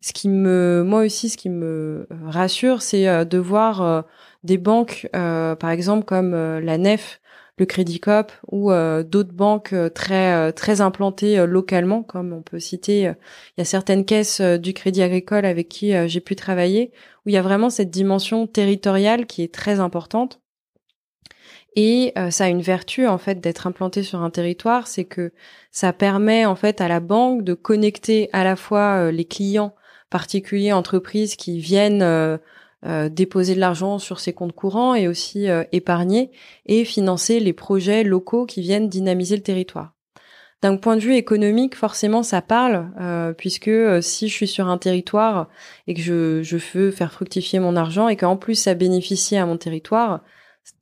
Ce 0.01 0.13
qui 0.13 0.29
me, 0.29 0.83
moi 0.87 1.05
aussi, 1.05 1.31
ce 1.31 1.37
qui 1.37 1.49
me 1.49 2.07
rassure, 2.27 2.83
c'est 2.83 3.25
de 3.25 3.39
voir 3.39 4.05
des 4.43 4.59
banques, 4.59 5.09
par 5.13 5.71
exemple 5.71 6.05
comme 6.05 6.33
la 6.33 6.77
Nef, 6.77 7.21
le 7.59 7.67
Crédit 7.67 8.01
Coop 8.01 8.33
ou 8.51 8.73
euh, 8.73 9.03
d'autres 9.03 9.33
banques 9.33 9.73
euh, 9.73 9.89
très 9.89 10.35
euh, 10.35 10.53
très 10.53 10.81
implantées 10.81 11.47
localement, 11.47 12.03
comme 12.03 12.33
on 12.33 12.43
peut 12.43 12.59
citer, 12.59 13.03
il 13.03 13.59
y 13.59 13.61
a 13.61 13.65
certaines 13.65 14.05
caisses 14.05 14.41
du 14.41 14.73
Crédit 14.75 15.03
Agricole 15.03 15.45
avec 15.45 15.69
qui 15.69 15.93
j'ai 16.09 16.21
pu 16.21 16.37
travailler, 16.37 16.93
où 17.25 17.29
il 17.29 17.33
y 17.35 17.39
a 17.39 17.43
vraiment 17.43 17.71
cette 17.71 17.91
dimension 17.91 18.47
territoriale 18.47 19.27
qui 19.27 19.43
est 19.43 19.55
très 19.55 19.81
importante. 19.81 20.41
Et 21.77 22.15
ça 22.31 22.45
a 22.45 22.49
une 22.49 22.63
vertu 22.63 23.09
en 23.09 23.19
fait 23.19 23.41
d'être 23.41 23.67
implanté 23.67 24.05
sur 24.05 24.23
un 24.23 24.31
territoire, 24.31 24.87
c'est 24.87 25.05
que 25.05 25.33
ça 25.73 25.93
permet 25.93 26.47
en 26.47 26.55
fait 26.55 26.81
à 26.81 26.87
la 26.87 27.01
banque 27.01 27.43
de 27.43 27.53
connecter 27.53 28.31
à 28.33 28.45
la 28.45 28.55
fois 28.55 29.11
les 29.11 29.25
clients 29.25 29.75
particuliers, 30.09 30.73
entreprises 30.73 31.35
qui 31.35 31.59
viennent 31.59 32.39
euh, 32.87 33.09
déposer 33.09 33.55
de 33.55 33.61
l'argent 33.61 33.99
sur 33.99 34.21
ses 34.21 34.35
comptes 34.35 34.53
courants 34.53 34.95
et 34.95 35.09
aussi 35.09 35.49
euh, 35.49 35.65
épargner 35.73 36.31
et 36.67 36.85
financer 36.85 37.41
les 37.41 37.55
projets 37.55 38.05
locaux 38.05 38.45
qui 38.45 38.61
viennent 38.61 38.91
dynamiser 38.91 39.37
le 39.37 39.43
territoire. 39.43 39.95
D'un 40.61 40.77
point 40.77 40.97
de 40.97 41.01
vue 41.01 41.15
économique, 41.15 41.77
forcément, 41.77 42.23
ça 42.23 42.43
parle, 42.43 42.91
euh, 43.01 43.33
puisque 43.33 43.71
si 44.03 44.29
je 44.29 44.35
suis 44.35 44.47
sur 44.47 44.69
un 44.69 44.77
territoire 44.77 45.49
et 45.87 45.95
que 45.95 46.03
je, 46.03 46.43
je 46.43 46.59
veux 46.75 46.91
faire 46.91 47.11
fructifier 47.11 47.59
mon 47.59 47.75
argent 47.75 48.09
et 48.09 48.17
qu'en 48.17 48.37
plus 48.37 48.55
ça 48.55 48.75
bénéficie 48.75 49.37
à 49.37 49.47
mon 49.47 49.57
territoire, 49.57 50.21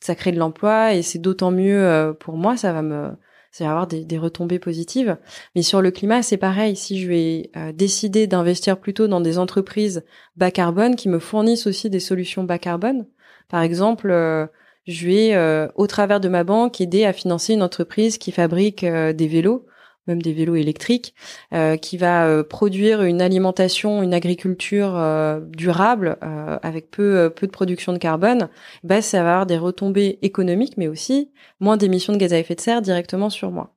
ça 0.00 0.14
crée 0.14 0.32
de 0.32 0.38
l'emploi 0.38 0.94
et 0.94 1.02
c'est 1.02 1.18
d'autant 1.18 1.50
mieux 1.50 2.14
pour 2.20 2.36
moi, 2.36 2.56
ça 2.56 2.72
va 2.72 2.82
me, 2.82 3.12
c'est 3.52 3.66
avoir 3.66 3.86
des, 3.86 4.18
retombées 4.18 4.58
positives. 4.58 5.18
Mais 5.54 5.62
sur 5.62 5.82
le 5.82 5.90
climat, 5.90 6.22
c'est 6.22 6.38
pareil. 6.38 6.74
Si 6.74 7.00
je 7.00 7.06
vais 7.06 7.50
euh, 7.54 7.72
décider 7.72 8.26
d'investir 8.26 8.80
plutôt 8.80 9.08
dans 9.08 9.20
des 9.20 9.38
entreprises 9.38 10.04
bas 10.36 10.50
carbone 10.50 10.96
qui 10.96 11.10
me 11.10 11.18
fournissent 11.18 11.66
aussi 11.66 11.90
des 11.90 12.00
solutions 12.00 12.44
bas 12.44 12.58
carbone, 12.58 13.06
par 13.48 13.60
exemple, 13.60 14.10
euh, 14.10 14.46
je 14.86 15.06
vais, 15.06 15.34
euh, 15.34 15.68
au 15.74 15.86
travers 15.86 16.18
de 16.18 16.30
ma 16.30 16.44
banque, 16.44 16.80
aider 16.80 17.04
à 17.04 17.12
financer 17.12 17.52
une 17.52 17.62
entreprise 17.62 18.16
qui 18.16 18.32
fabrique 18.32 18.84
des 18.84 19.28
vélos 19.28 19.66
même 20.06 20.22
des 20.22 20.32
vélos 20.32 20.56
électriques, 20.56 21.14
euh, 21.52 21.76
qui 21.76 21.96
va 21.96 22.26
euh, 22.26 22.42
produire 22.42 23.02
une 23.02 23.20
alimentation, 23.20 24.02
une 24.02 24.14
agriculture 24.14 24.96
euh, 24.96 25.40
durable 25.40 26.16
avec 26.62 26.90
peu 26.90 27.30
peu 27.34 27.46
de 27.46 27.52
production 27.52 27.92
de 27.92 27.98
carbone, 27.98 28.48
bah 28.84 29.02
ça 29.02 29.22
va 29.22 29.30
avoir 29.32 29.46
des 29.46 29.58
retombées 29.58 30.18
économiques, 30.22 30.76
mais 30.76 30.88
aussi 30.88 31.30
moins 31.60 31.76
d'émissions 31.76 32.12
de 32.12 32.18
gaz 32.18 32.32
à 32.32 32.38
effet 32.38 32.54
de 32.54 32.60
serre 32.60 32.82
directement 32.82 33.30
sur 33.30 33.50
moi. 33.50 33.74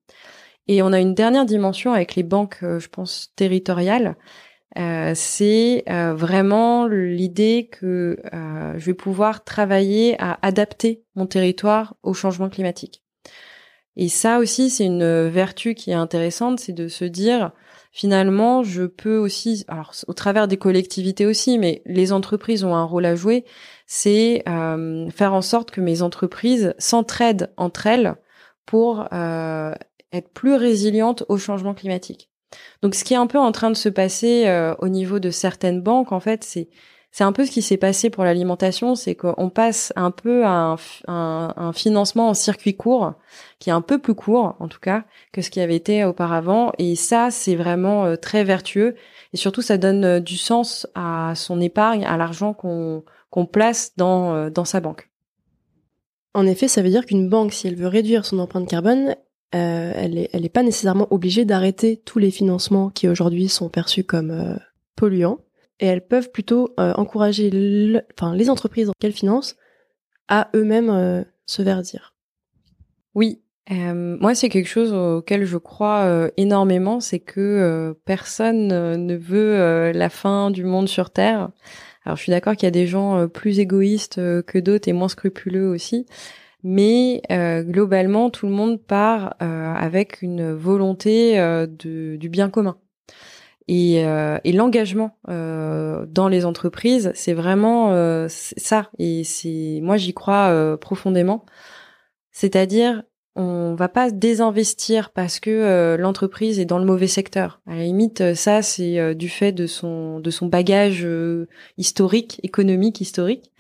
Et 0.68 0.82
on 0.82 0.92
a 0.94 1.00
une 1.00 1.14
dernière 1.14 1.46
dimension 1.46 1.94
avec 1.94 2.16
les 2.16 2.24
banques, 2.24 2.58
je 2.62 2.88
pense 2.88 3.32
territoriales, 3.36 4.16
c'est 4.76 5.84
vraiment 5.88 6.88
l'idée 6.88 7.70
que 7.72 8.18
je 8.34 8.86
vais 8.86 8.94
pouvoir 8.94 9.44
travailler 9.44 10.16
à 10.20 10.40
adapter 10.42 11.04
mon 11.16 11.28
territoire 11.28 11.96
au 12.04 12.14
changement 12.14 12.50
climatique. 12.50 13.05
Et 13.98 14.10
ça 14.10 14.40
aussi, 14.40 14.70
c'est 14.70 14.86
une 14.86 15.28
vertu 15.28 15.74
qui 15.74 15.92
est 15.92 15.96
intéressante, 15.96 16.60
c'est 16.60 16.74
de 16.74 16.88
se 16.88 17.06
dire, 17.06 17.52
finalement, 17.92 18.62
je 18.62 18.84
peux 18.84 19.18
aussi, 19.18 19.64
alors 19.70 19.94
au 20.08 20.14
travers 20.14 20.50
des 20.50 20.58
collectivités 20.58 21.26
aussi, 21.26 21.58
mais 21.58 21.82
les 21.86 22.12
entreprises 22.12 22.66
ont 22.66 22.76
un 22.76 22.84
rôle 22.84 23.06
à 23.06 23.16
jouer, 23.16 23.46
c'est 23.88 24.44
euh, 24.50 25.10
faire 25.12 25.34
en 25.34 25.42
sorte 25.42 25.72
que 25.72 25.80
mes 25.80 26.02
entreprises 26.02 26.74
s'entraident 26.78 27.54
entre 27.56 27.88
elles 27.88 28.16
pour 28.66 29.08
euh, 29.14 29.74
être 30.12 30.30
plus 30.34 30.56
résilientes 30.56 31.24
au 31.30 31.38
changement 31.38 31.74
climatique. 31.74 32.30
Donc, 32.82 32.96
ce 32.96 33.06
qui 33.06 33.14
est 33.14 33.18
un 33.18 33.28
peu 33.28 33.40
en 33.40 33.52
train 33.52 33.70
de 33.70 33.78
se 33.78 33.90
passer 33.90 34.48
euh, 34.48 34.76
au 34.80 34.90
niveau 34.90 35.20
de 35.20 35.30
certaines 35.30 35.82
banques, 35.82 36.12
en 36.12 36.20
fait, 36.20 36.44
c'est 36.44 36.70
c'est 37.16 37.24
un 37.24 37.32
peu 37.32 37.46
ce 37.46 37.52
qui 37.52 37.62
s'est 37.62 37.78
passé 37.78 38.10
pour 38.10 38.26
l'alimentation, 38.26 38.94
c'est 38.94 39.16
qu'on 39.16 39.50
passe 39.50 39.94
un 39.96 40.12
peu 40.12 40.44
à 40.46 40.76
un, 41.08 41.72
financement 41.72 42.28
en 42.28 42.34
circuit 42.34 42.76
court, 42.76 43.14
qui 43.58 43.70
est 43.70 43.74
un 43.74 43.80
peu 43.80 44.00
plus 44.00 44.16
court, 44.16 44.58
en 44.60 44.68
tout 44.68 44.82
cas, 44.82 45.06
que 45.32 45.42
ce 45.42 45.50
qui 45.50 45.62
avait 45.62 45.78
été 45.78 46.04
auparavant. 46.04 46.74
Et 46.78 46.98
ça, 46.98 47.32
c'est 47.32 47.56
vraiment 47.56 48.04
euh, 48.04 48.18
très 48.18 48.44
vertueux. 48.44 48.96
Et 49.32 49.38
surtout, 49.38 49.62
ça 49.62 49.78
donne 49.78 50.04
euh, 50.04 50.20
du 50.20 50.36
sens 50.36 50.88
à 50.94 51.32
son 51.36 51.62
épargne, 51.62 52.04
à 52.04 52.18
l'argent 52.18 52.54
qu'on 52.54 53.46
place 53.46 53.94
dans, 53.96 54.36
euh, 54.36 54.50
dans 54.50 54.66
sa 54.66 54.82
banque. 54.82 55.10
En 56.34 56.46
effet, 56.46 56.68
ça 56.68 56.82
veut 56.82 56.90
dire 56.90 57.06
qu'une 57.06 57.30
banque, 57.30 57.54
si 57.54 57.66
elle 57.66 57.78
veut 57.78 57.88
réduire 57.88 58.26
son 58.26 58.40
empreinte 58.40 58.68
carbone, 58.68 59.16
elle 59.52 60.28
n'est 60.34 60.50
pas 60.50 60.64
nécessairement 60.64 61.08
obligée 61.12 61.46
d'arrêter 61.46 61.96
tous 62.04 62.20
les 62.20 62.30
financements 62.30 62.90
qui 62.90 63.08
aujourd'hui 63.08 63.48
sont 63.48 63.70
perçus 63.70 64.04
comme 64.04 64.60
polluants 64.98 65.40
et 65.80 65.88
elles 65.88 66.06
peuvent 66.06 66.32
plutôt 66.32 66.74
euh, 66.80 66.94
encourager 66.94 67.50
les 67.50 68.50
entreprises 68.50 68.92
qu'elles 69.00 69.12
financent 69.12 69.56
à 70.28 70.50
eux-mêmes 70.56 70.90
euh, 70.90 71.24
se 71.46 71.62
verdir. 71.62 72.16
Oui, 73.14 73.42
euh, 73.72 74.18
moi 74.20 74.36
c'est 74.36 74.50
quelque 74.50 74.70
chose 74.70 74.94
auquel 74.94 75.46
je 75.46 75.58
crois 75.58 76.30
énormément, 76.38 77.00
c'est 77.00 77.20
que 77.20 77.96
personne 78.06 78.68
ne 78.68 79.16
veut 79.16 79.92
la 79.92 80.10
fin 80.10 80.52
du 80.52 80.64
monde 80.64 80.90
sur 80.90 81.12
Terre. 81.12 81.50
Alors 82.04 82.18
je 82.18 82.24
suis 82.24 82.32
d'accord 82.32 82.56
qu'il 82.56 82.68
y 82.68 82.68
a 82.68 82.72
des 82.72 82.88
gens 82.88 83.28
plus 83.28 83.60
égoïstes 83.60 84.16
que 84.16 84.60
d'autres 84.60 84.88
et 84.90 84.94
moins 84.94 85.08
scrupuleux 85.08 85.70
aussi, 85.70 86.06
mais 86.62 87.22
globalement 87.30 88.30
tout 88.30 88.48
le 88.48 88.52
monde 88.52 88.82
part 88.82 89.36
avec 89.40 90.22
une 90.22 90.52
volonté 90.52 91.40
du 91.70 92.30
bien 92.30 92.50
commun. 92.50 92.78
Et, 93.68 94.06
euh, 94.06 94.38
et 94.44 94.52
l'engagement 94.52 95.18
euh, 95.28 96.06
dans 96.08 96.28
les 96.28 96.46
entreprises, 96.46 97.12
c'est 97.16 97.34
vraiment 97.34 97.94
euh, 97.94 98.28
ça. 98.30 98.92
Et 99.00 99.24
c'est 99.24 99.80
moi 99.82 99.98
j'y 99.98 100.14
crois 100.14 100.50
euh, 100.50 100.78
profondément. 100.78 101.46
C'est-à-dire, 102.32 103.04
on 103.36 103.74
va 103.74 103.90
pas 103.90 104.12
désinvestir 104.12 105.10
parce 105.10 105.40
que 105.40 105.50
euh, 105.50 105.98
l'entreprise 105.98 106.60
est 106.60 106.66
dans 106.66 106.78
le 106.78 106.86
mauvais 106.86 107.08
secteur. 107.08 107.60
À 107.66 107.76
la 107.76 107.84
limite, 107.84 108.36
ça 108.36 108.62
c'est 108.62 109.16
du 109.16 109.30
fait 109.30 109.52
de 109.52 109.66
son 109.66 110.20
de 110.20 110.30
son 110.30 110.46
bagage 110.46 111.08
historique, 111.78 112.40
économique 112.44 113.02
historique. 113.02 113.52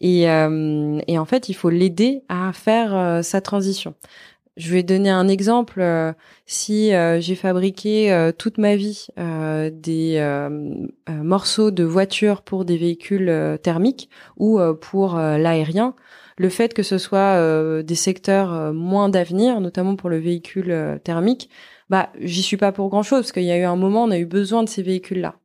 Et, 0.00 0.22
et 0.22 1.18
en 1.18 1.24
fait, 1.24 1.48
il 1.48 1.54
faut 1.54 1.70
l'aider 1.70 2.22
à 2.28 2.52
faire 2.52 3.24
sa 3.24 3.40
transition. 3.40 3.94
Je 4.58 4.72
vais 4.72 4.82
donner 4.82 5.08
un 5.08 5.28
exemple. 5.28 5.80
Euh, 5.80 6.12
si 6.44 6.92
euh, 6.92 7.20
j'ai 7.20 7.36
fabriqué 7.36 8.12
euh, 8.12 8.32
toute 8.32 8.58
ma 8.58 8.74
vie 8.74 9.06
des 9.16 10.58
morceaux 11.08 11.70
de 11.70 11.84
voiture 11.84 12.42
pour 12.42 12.64
des 12.64 12.76
véhicules 12.76 13.58
thermiques 13.62 14.10
ou 14.36 14.60
pour 14.80 15.16
l'aérien, 15.16 15.94
le 16.36 16.48
fait 16.48 16.74
que 16.74 16.82
ce 16.82 16.98
soit 16.98 17.82
des 17.82 17.94
secteurs 17.94 18.72
moins 18.72 19.08
d'avenir, 19.08 19.60
notamment 19.60 19.96
pour 19.96 20.10
le 20.10 20.18
véhicule 20.18 21.00
thermique, 21.04 21.50
bah 21.90 22.10
j'y 22.20 22.42
suis 22.42 22.56
pas 22.56 22.72
pour 22.72 22.88
grand 22.88 23.02
chose 23.02 23.20
parce 23.20 23.32
qu'il 23.32 23.44
y 23.44 23.52
a 23.52 23.58
eu 23.58 23.64
un 23.64 23.76
moment 23.76 24.04
on 24.04 24.10
a 24.10 24.18
eu 24.18 24.26
besoin 24.26 24.62
de 24.62 24.68
ces 24.68 24.82
véhicules-là. 24.82 25.36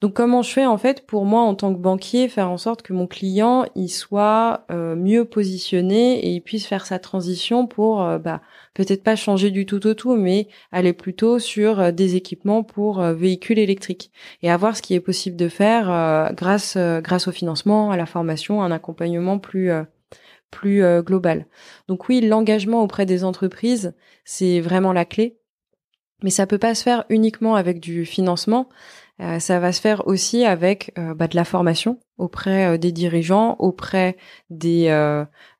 Donc 0.00 0.14
comment 0.14 0.42
je 0.42 0.52
fais 0.52 0.66
en 0.66 0.78
fait 0.78 1.04
pour 1.06 1.24
moi 1.24 1.42
en 1.42 1.56
tant 1.56 1.74
que 1.74 1.80
banquier 1.80 2.28
faire 2.28 2.50
en 2.50 2.56
sorte 2.58 2.82
que 2.82 2.92
mon 2.92 3.08
client 3.08 3.64
il 3.74 3.88
soit 3.88 4.64
euh, 4.70 4.94
mieux 4.94 5.24
positionné 5.24 6.24
et 6.24 6.30
il 6.34 6.40
puisse 6.40 6.66
faire 6.66 6.86
sa 6.86 7.00
transition 7.00 7.66
pour 7.66 8.02
euh, 8.02 8.18
bah, 8.18 8.40
peut-être 8.74 9.02
pas 9.02 9.16
changer 9.16 9.50
du 9.50 9.66
tout 9.66 9.84
au 9.88 9.94
tout 9.94 10.14
mais 10.14 10.46
aller 10.70 10.92
plutôt 10.92 11.40
sur 11.40 11.80
euh, 11.80 11.90
des 11.90 12.14
équipements 12.14 12.62
pour 12.62 13.02
véhicules 13.02 13.58
électriques 13.58 14.12
et 14.42 14.50
avoir 14.52 14.76
ce 14.76 14.82
qui 14.82 14.94
est 14.94 15.00
possible 15.00 15.36
de 15.36 15.48
faire 15.48 16.32
grâce 16.34 16.76
grâce 16.76 17.26
au 17.28 17.32
financement, 17.32 17.90
à 17.90 17.96
la 17.96 18.06
formation, 18.06 18.62
un 18.62 18.70
accompagnement 18.70 19.38
plus 19.38 19.70
plus 20.50 20.82
global. 21.02 21.46
Donc 21.88 22.08
oui, 22.08 22.20
l'engagement 22.20 22.82
auprès 22.82 23.06
des 23.06 23.24
entreprises, 23.24 23.94
c'est 24.24 24.60
vraiment 24.60 24.92
la 24.92 25.04
clé. 25.04 25.38
Mais 26.22 26.30
ça 26.30 26.46
peut 26.46 26.58
pas 26.58 26.74
se 26.74 26.82
faire 26.82 27.04
uniquement 27.10 27.54
avec 27.54 27.78
du 27.78 28.04
financement. 28.04 28.68
Euh, 29.20 29.40
ça 29.40 29.58
va 29.58 29.72
se 29.72 29.80
faire 29.80 30.06
aussi 30.06 30.44
avec 30.44 30.92
euh, 30.96 31.12
bah, 31.14 31.26
de 31.26 31.34
la 31.34 31.44
formation 31.44 31.98
auprès 32.18 32.74
euh, 32.74 32.78
des 32.78 32.92
dirigeants, 32.92 33.56
auprès 33.58 34.16
des 34.48 34.88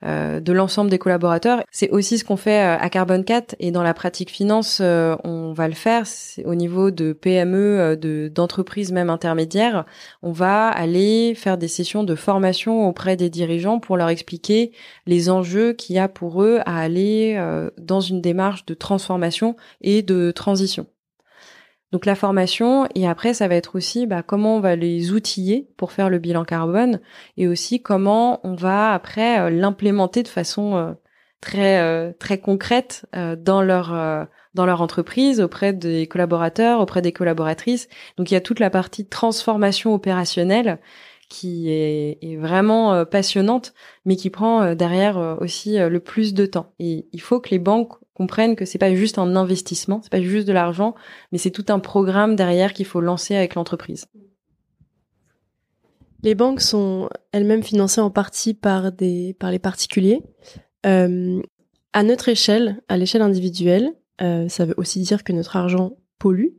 de 0.02 0.52
l'ensemble 0.52 0.90
des 0.90 0.98
collaborateurs. 0.98 1.62
C'est 1.70 1.90
aussi 1.90 2.18
ce 2.18 2.24
qu'on 2.24 2.36
fait 2.36 2.60
à 2.60 2.88
Carbon 2.88 3.22
4 3.22 3.56
et 3.58 3.70
dans 3.70 3.82
la 3.82 3.94
pratique 3.94 4.30
finance, 4.30 4.80
on 4.80 5.52
va 5.52 5.68
le 5.68 5.74
faire 5.74 6.04
au 6.44 6.54
niveau 6.54 6.90
de 6.90 7.12
PME, 7.12 7.96
de 7.96 8.28
d'entreprises 8.32 8.92
même 8.92 9.10
intermédiaires. 9.10 9.84
On 10.22 10.32
va 10.32 10.68
aller 10.68 11.34
faire 11.34 11.58
des 11.58 11.68
sessions 11.68 12.04
de 12.04 12.14
formation 12.14 12.88
auprès 12.88 13.16
des 13.16 13.30
dirigeants 13.30 13.80
pour 13.80 13.96
leur 13.96 14.08
expliquer 14.08 14.72
les 15.06 15.30
enjeux 15.30 15.72
qu'il 15.72 15.96
y 15.96 15.98
a 15.98 16.08
pour 16.08 16.42
eux 16.42 16.60
à 16.64 16.78
aller 16.78 17.36
dans 17.76 18.00
une 18.00 18.20
démarche 18.20 18.66
de 18.66 18.74
transformation 18.74 19.56
et 19.80 20.02
de 20.02 20.30
transition. 20.30 20.86
Donc 21.92 22.04
la 22.04 22.14
formation 22.14 22.86
et 22.94 23.08
après 23.08 23.32
ça 23.32 23.48
va 23.48 23.54
être 23.54 23.74
aussi 23.74 24.06
bah, 24.06 24.22
comment 24.22 24.56
on 24.56 24.60
va 24.60 24.76
les 24.76 25.12
outiller 25.12 25.70
pour 25.78 25.92
faire 25.92 26.10
le 26.10 26.18
bilan 26.18 26.44
carbone 26.44 27.00
et 27.38 27.48
aussi 27.48 27.80
comment 27.80 28.40
on 28.46 28.54
va 28.54 28.92
après 28.92 29.40
euh, 29.40 29.50
l'implémenter 29.50 30.22
de 30.22 30.28
façon 30.28 30.76
euh, 30.76 30.92
très 31.40 31.80
euh, 31.80 32.12
très 32.18 32.38
concrète 32.38 33.06
dans 33.14 33.62
leur 33.62 34.28
dans 34.54 34.66
leur 34.66 34.82
entreprise 34.82 35.40
auprès 35.40 35.72
des 35.72 36.06
collaborateurs, 36.06 36.80
auprès 36.80 37.00
des 37.00 37.12
collaboratrices. 37.12 37.88
Donc 38.16 38.30
il 38.30 38.34
y 38.34 38.36
a 38.36 38.40
toute 38.40 38.60
la 38.60 38.70
partie 38.70 39.06
transformation 39.06 39.94
opérationnelle 39.94 40.80
qui 41.28 41.70
est, 41.70 42.18
est 42.22 42.36
vraiment 42.36 43.04
passionnante, 43.04 43.72
mais 44.04 44.16
qui 44.16 44.30
prend 44.30 44.74
derrière 44.74 45.36
aussi 45.40 45.78
le 45.78 46.00
plus 46.00 46.34
de 46.34 46.46
temps. 46.46 46.72
Et 46.80 47.06
il 47.12 47.20
faut 47.20 47.38
que 47.38 47.50
les 47.50 47.58
banques 47.58 47.92
comprennent 48.18 48.56
que 48.56 48.64
c'est 48.64 48.78
pas 48.78 48.94
juste 48.94 49.16
un 49.18 49.36
investissement, 49.36 50.00
c'est 50.02 50.10
pas 50.10 50.20
juste 50.20 50.48
de 50.48 50.52
l'argent, 50.52 50.94
mais 51.30 51.38
c'est 51.38 51.52
tout 51.52 51.64
un 51.68 51.78
programme 51.78 52.34
derrière 52.34 52.72
qu'il 52.72 52.84
faut 52.84 53.00
lancer 53.00 53.36
avec 53.36 53.54
l'entreprise. 53.54 54.06
Les 56.24 56.34
banques 56.34 56.60
sont 56.60 57.08
elles-mêmes 57.30 57.62
financées 57.62 58.00
en 58.00 58.10
partie 58.10 58.52
par 58.52 58.90
des 58.90 59.36
par 59.38 59.52
les 59.52 59.60
particuliers. 59.60 60.20
Euh, 60.84 61.40
à 61.92 62.02
notre 62.02 62.28
échelle, 62.28 62.82
à 62.88 62.96
l'échelle 62.96 63.22
individuelle, 63.22 63.92
euh, 64.20 64.48
ça 64.48 64.64
veut 64.64 64.74
aussi 64.76 65.00
dire 65.00 65.22
que 65.22 65.32
notre 65.32 65.56
argent 65.56 65.92
pollue. 66.18 66.54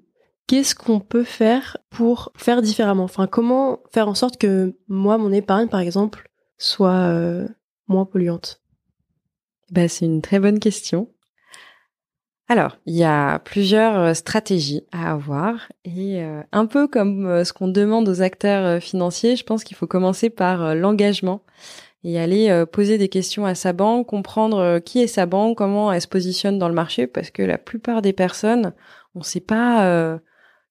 Qu'est-ce 0.48 0.74
qu'on 0.74 1.02
peut 1.02 1.26
faire 1.26 1.78
pour 1.90 2.32
faire 2.38 2.62
différemment? 2.62 3.04
Enfin, 3.04 3.28
comment 3.28 3.82
faire 3.92 4.08
en 4.08 4.16
sorte 4.16 4.38
que 4.38 4.78
moi, 4.88 5.18
mon 5.18 5.34
épargne, 5.34 5.68
par 5.68 5.82
exemple, 5.82 6.30
soit 6.58 7.12
euh, 7.12 7.48
moins 7.88 8.06
polluante? 8.06 8.62
Bah, 9.72 9.90
c'est 9.90 10.06
une 10.06 10.22
très 10.22 10.40
bonne 10.40 10.60
question. 10.60 11.10
Alors, 12.52 12.78
il 12.88 12.96
y 12.96 13.04
a 13.04 13.38
plusieurs 13.38 13.96
euh, 14.00 14.14
stratégies 14.16 14.82
à 14.92 15.12
avoir 15.12 15.72
et 15.86 16.24
euh, 16.24 16.42
un 16.52 16.66
peu 16.66 16.88
comme 16.88 17.28
euh, 17.28 17.44
ce 17.44 17.54
qu'on 17.54 17.68
demande 17.68 18.10
aux 18.10 18.24
acteurs 18.24 18.82
financiers, 18.82 19.36
je 19.36 19.44
pense 19.44 19.64
qu'il 19.64 19.78
faut 19.78 19.86
commencer 19.86 20.32
par 20.32 20.74
l'engagement 20.74 21.42
et 22.04 22.20
aller 22.20 22.64
poser 22.72 22.98
des 22.98 23.10
questions 23.10 23.46
à 23.46 23.56
sa 23.56 23.74
banque, 23.74 24.08
comprendre 24.08 24.80
qui 24.80 25.02
est 25.02 25.08
sa 25.08 25.26
banque, 25.26 25.58
comment 25.58 25.92
elle 25.92 26.02
se 26.02 26.08
positionne 26.08 26.58
dans 26.58 26.70
le 26.70 26.74
marché, 26.74 27.08
parce 27.08 27.30
que 27.30 27.44
la 27.44 27.58
plupart 27.58 28.02
des 28.02 28.14
personnes, 28.14 28.74
on 29.16 29.20
ne 29.20 29.26
sait 29.26 29.42
pas 29.42 30.18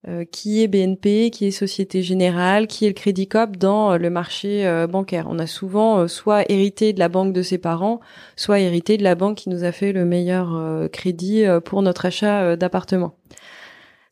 euh, 0.06 0.24
qui 0.24 0.62
est 0.62 0.68
BNP, 0.68 1.30
qui 1.30 1.46
est 1.46 1.50
Société 1.50 2.02
Générale, 2.02 2.68
qui 2.68 2.84
est 2.84 2.88
le 2.88 2.94
Crédit 2.94 3.26
Coop 3.26 3.56
dans 3.56 3.90
euh, 3.90 3.98
le 3.98 4.10
marché 4.10 4.64
euh, 4.64 4.86
bancaire. 4.86 5.26
On 5.28 5.40
a 5.40 5.48
souvent 5.48 6.06
soit 6.06 6.48
hérité 6.48 6.92
de 6.92 7.00
la 7.00 7.08
banque 7.08 7.32
de 7.32 7.42
ses 7.42 7.58
parents, 7.58 7.98
soit 8.36 8.60
hérité 8.60 8.96
de 8.96 9.02
la 9.02 9.16
banque 9.16 9.38
qui 9.38 9.48
nous 9.48 9.64
a 9.64 9.72
fait 9.72 9.90
le 9.90 10.04
meilleur 10.04 10.88
crédit 10.92 11.44
pour 11.64 11.82
notre 11.82 12.06
achat 12.06 12.54
d'appartement. 12.54 13.16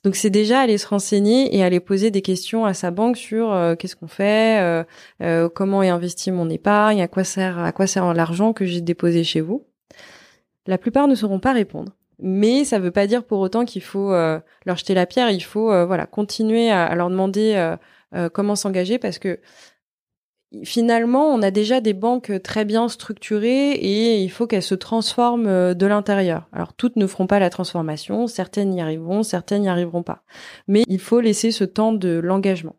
Donc 0.03 0.16
c'est 0.16 0.31
déjà 0.31 0.61
aller 0.61 0.77
se 0.77 0.88
renseigner 0.88 1.57
et 1.57 1.62
aller 1.62 1.79
poser 1.79 2.11
des 2.11 2.22
questions 2.22 2.64
à 2.64 2.75
sa 2.75 2.90
banque 2.90 3.16
sur 3.16 3.55
qu'est-ce 3.79 3.94
qu'on 3.94 4.09
fait, 4.09 4.85
comment 5.55 5.83
est 5.85 5.88
investi 5.88 6.33
mon 6.33 6.51
épargne, 6.51 7.01
à 7.01 7.09
quoi 7.09 7.22
sert 7.22 7.59
à 7.61 7.70
quoi 7.70 7.87
sert 7.87 8.12
l'argent 8.12 8.53
que 8.53 8.64
j'ai 8.64 8.81
déposé 8.81 9.22
chez 9.22 9.40
vous. 9.40 9.64
La 10.66 10.79
plupart 10.79 11.07
ne 11.07 11.14
sauront 11.14 11.40
pas 11.40 11.53
répondre 11.53 11.92
mais 12.18 12.64
ça 12.64 12.79
ne 12.79 12.85
veut 12.85 12.90
pas 12.90 13.07
dire 13.07 13.24
pour 13.24 13.40
autant 13.40 13.64
qu'il 13.64 13.83
faut 13.83 14.12
euh, 14.12 14.40
leur 14.64 14.76
jeter 14.76 14.94
la 14.94 15.07
pierre. 15.07 15.31
Il 15.31 15.42
faut 15.42 15.70
euh, 15.70 15.85
voilà 15.85 16.07
continuer 16.07 16.70
à, 16.70 16.94
leur 16.94 17.11
demander 17.11 17.76
euh, 18.14 18.29
comment 18.31 18.57
s'engager 18.57 18.98
parce 18.98 19.18
que 19.18 19.40
finalement 20.64 21.29
on 21.29 21.42
a 21.42 21.50
déjà 21.50 21.81
des 21.81 21.92
banques 21.92 22.33
très 22.42 22.64
bien 22.64 22.88
structurées 22.88 23.72
et 23.72 24.22
il 24.22 24.31
faut 24.31 24.46
qu'elles 24.46 24.62
se 24.62 24.74
transforment 24.74 25.74
de 25.74 25.87
l'intérieur. 25.87 26.48
Alors 26.52 26.72
toutes 26.72 26.96
ne 26.96 27.07
feront 27.07 27.26
pas 27.26 27.38
la 27.38 27.50
transformation, 27.50 28.26
certaines 28.26 28.72
y 28.72 28.81
arriveront, 28.81 29.22
certaines 29.22 29.62
n'y 29.62 29.68
arriveront 29.68 30.02
pas. 30.02 30.22
Mais 30.68 30.85
il 30.88 31.00
faut 31.00 31.20
laisser 31.20 31.50
ce 31.50 31.64
temps 31.64 31.92
de 31.92 32.18
l'engagement. 32.18 32.76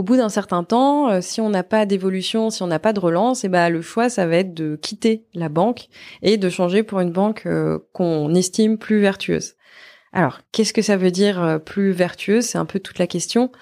Au 0.00 0.02
bout 0.02 0.16
d'un 0.16 0.30
certain 0.30 0.64
temps, 0.64 1.10
euh, 1.10 1.20
si 1.20 1.42
on 1.42 1.50
n'a 1.50 1.62
pas 1.62 1.84
d'évolution, 1.84 2.48
si 2.48 2.62
on 2.62 2.66
n'a 2.66 2.78
pas 2.78 2.94
de 2.94 3.00
relance, 3.00 3.44
et 3.44 3.48
eh 3.48 3.50
ben 3.50 3.68
le 3.68 3.82
choix 3.82 4.08
ça 4.08 4.26
va 4.26 4.36
être 4.36 4.54
de 4.54 4.78
quitter 4.80 5.26
la 5.34 5.50
banque 5.50 5.88
et 6.22 6.38
de 6.38 6.48
changer 6.48 6.82
pour 6.82 7.00
une 7.00 7.12
banque 7.12 7.42
euh, 7.44 7.78
qu'on 7.92 8.34
estime 8.34 8.78
plus 8.78 8.98
vertueuse. 8.98 9.56
Alors, 10.14 10.38
qu'est-ce 10.52 10.72
que 10.72 10.80
ça 10.80 10.96
veut 10.96 11.10
dire 11.10 11.60
plus 11.66 11.92
vertueux 11.92 12.40
C'est 12.40 12.56
un 12.56 12.64
peu 12.64 12.80
toute 12.80 12.98
la 12.98 13.06
question. 13.06 13.52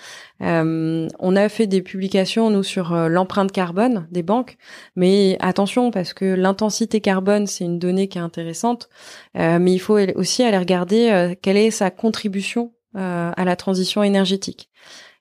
Euh, 0.41 1.09
on 1.19 1.35
a 1.35 1.49
fait 1.49 1.67
des 1.67 1.83
publications 1.83 2.51
nous 2.51 2.63
sur 2.63 2.95
l'empreinte 2.95 3.51
carbone 3.51 4.07
des 4.13 4.23
banques, 4.23 4.59
mais 4.95 5.37
attention 5.41 5.91
parce 5.91 6.15
que 6.15 6.25
l'intensité 6.25 7.01
carbone 7.01 7.49
c'est 7.49 7.65
une 7.65 7.81
donnée 7.81 8.07
qui 8.07 8.19
est 8.19 8.21
intéressante, 8.21 8.89
mais 9.35 9.73
il 9.73 9.81
faut 9.81 9.99
aussi 10.15 10.45
aller 10.45 10.57
regarder 10.57 11.37
quelle 11.43 11.57
est 11.57 11.73
sa 11.73 11.91
contribution 11.91 12.73
à 12.95 13.45
la 13.45 13.57
transition 13.57 14.05
énergétique. 14.05 14.71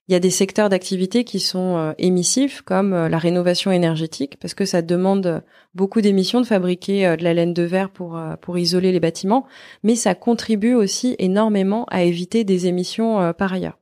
Il 0.08 0.14
y 0.14 0.16
a 0.16 0.20
des 0.20 0.30
secteurs 0.30 0.70
d'activité 0.70 1.26
qui 1.26 1.42
sont 1.42 1.76
euh, 1.76 1.92
émissifs, 1.98 2.62
comme 2.62 2.94
euh, 2.94 3.10
la 3.10 3.18
rénovation 3.18 3.72
énergétique, 3.72 4.38
parce 4.40 4.54
que 4.54 4.64
ça 4.64 4.82
demande 4.82 5.44
beaucoup 5.76 6.00
d'émissions 6.00 6.40
de 6.40 6.46
fabriquer 6.46 7.06
euh, 7.06 7.18
de 7.18 7.26
la 7.26 7.34
laine 7.34 7.54
de 7.54 7.64
verre 7.64 7.90
pour 7.90 8.18
pour 8.42 8.58
isoler 8.58 8.94
les 8.94 9.02
bâtiments, 9.02 9.46
mais 9.84 9.96
ça 9.96 10.16
contribue 10.16 10.74
aussi 10.74 11.16
énormément 11.20 11.86
à 11.90 12.04
éviter 12.04 12.46
des 12.46 12.68
émissions 12.68 13.34
par 13.34 13.52
ailleurs. 13.52 13.78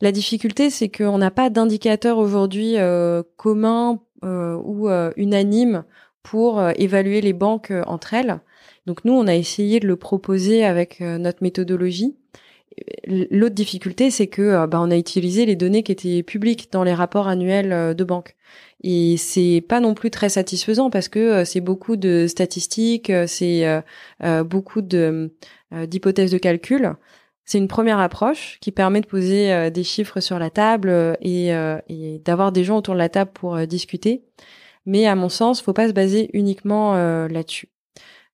La 0.00 0.12
difficulté, 0.12 0.70
c'est 0.70 0.88
qu'on 0.88 1.18
n'a 1.18 1.32
pas 1.32 1.50
d'indicateur 1.50 2.18
aujourd'hui 2.18 2.76
commun 3.36 4.00
ou 4.22 4.88
unanime 5.16 5.84
pour 6.22 6.62
évaluer 6.76 7.20
les 7.20 7.32
banques 7.32 7.72
entre 7.86 8.14
elles. 8.14 8.40
Donc 8.86 9.04
nous, 9.04 9.12
on 9.12 9.26
a 9.26 9.34
essayé 9.34 9.80
de 9.80 9.88
le 9.88 9.96
proposer 9.96 10.64
avec 10.64 11.00
notre 11.00 11.42
méthodologie 11.42 12.16
l'autre 13.06 13.54
difficulté, 13.54 14.10
c'est 14.10 14.26
que 14.26 14.42
euh, 14.42 14.66
bah, 14.66 14.80
on 14.80 14.90
a 14.90 14.96
utilisé 14.96 15.46
les 15.46 15.56
données 15.56 15.82
qui 15.82 15.92
étaient 15.92 16.22
publiques 16.22 16.70
dans 16.72 16.84
les 16.84 16.94
rapports 16.94 17.28
annuels 17.28 17.72
euh, 17.72 17.94
de 17.94 18.04
banque. 18.04 18.36
Et 18.82 19.16
c'est 19.16 19.64
pas 19.68 19.80
non 19.80 19.94
plus 19.94 20.10
très 20.10 20.28
satisfaisant 20.28 20.90
parce 20.90 21.08
que 21.08 21.18
euh, 21.18 21.44
c'est 21.44 21.60
beaucoup 21.60 21.96
de 21.96 22.26
statistiques, 22.28 23.12
c'est 23.26 23.82
beaucoup 24.44 24.82
d'hypothèses 24.82 26.30
de 26.30 26.38
calcul. 26.38 26.94
C'est 27.44 27.58
une 27.58 27.68
première 27.68 27.98
approche 27.98 28.58
qui 28.60 28.72
permet 28.72 29.00
de 29.00 29.06
poser 29.06 29.70
des 29.70 29.82
chiffres 29.82 30.20
sur 30.20 30.38
la 30.38 30.50
table 30.50 31.16
et, 31.22 31.48
et 31.88 32.20
d'avoir 32.22 32.52
des 32.52 32.62
gens 32.62 32.76
autour 32.76 32.92
de 32.92 32.98
la 32.98 33.08
table 33.08 33.30
pour 33.32 33.58
discuter. 33.66 34.22
Mais 34.84 35.06
à 35.06 35.14
mon 35.14 35.30
sens, 35.30 35.62
faut 35.62 35.72
pas 35.72 35.88
se 35.88 35.94
baser 35.94 36.28
uniquement 36.34 36.94
là-dessus. 37.26 37.68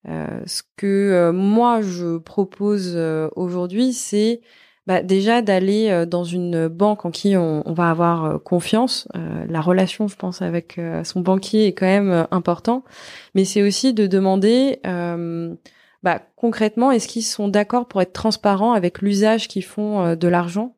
Euh, 0.08 0.40
ce 0.46 0.62
que 0.76 0.86
euh, 0.86 1.32
moi 1.32 1.80
je 1.80 2.18
propose 2.18 2.92
euh, 2.94 3.30
aujourd'hui, 3.36 3.92
c'est 3.94 4.42
bah, 4.86 5.02
déjà 5.02 5.40
d'aller 5.40 6.04
dans 6.06 6.24
une 6.24 6.68
banque 6.68 7.06
en 7.06 7.10
qui 7.10 7.38
on, 7.38 7.62
on 7.66 7.72
va 7.72 7.88
avoir 7.88 8.42
confiance. 8.42 9.08
la 9.48 9.62
relation, 9.62 10.08
je 10.08 10.16
pense, 10.16 10.42
avec 10.42 10.78
son 11.04 11.20
banquier 11.20 11.68
est 11.68 11.72
quand 11.72 11.86
même 11.86 12.26
important, 12.30 12.84
mais 13.34 13.46
c'est 13.46 13.62
aussi 13.62 13.94
de 13.94 14.06
demander 14.06 14.80
bah, 16.02 16.20
concrètement, 16.36 16.90
est-ce 16.90 17.08
qu'ils 17.08 17.22
sont 17.22 17.48
d'accord 17.48 17.88
pour 17.88 18.02
être 18.02 18.12
transparents 18.12 18.74
avec 18.74 19.00
l'usage 19.00 19.48
qu'ils 19.48 19.64
font 19.64 20.16
de 20.16 20.28
l'argent? 20.28 20.76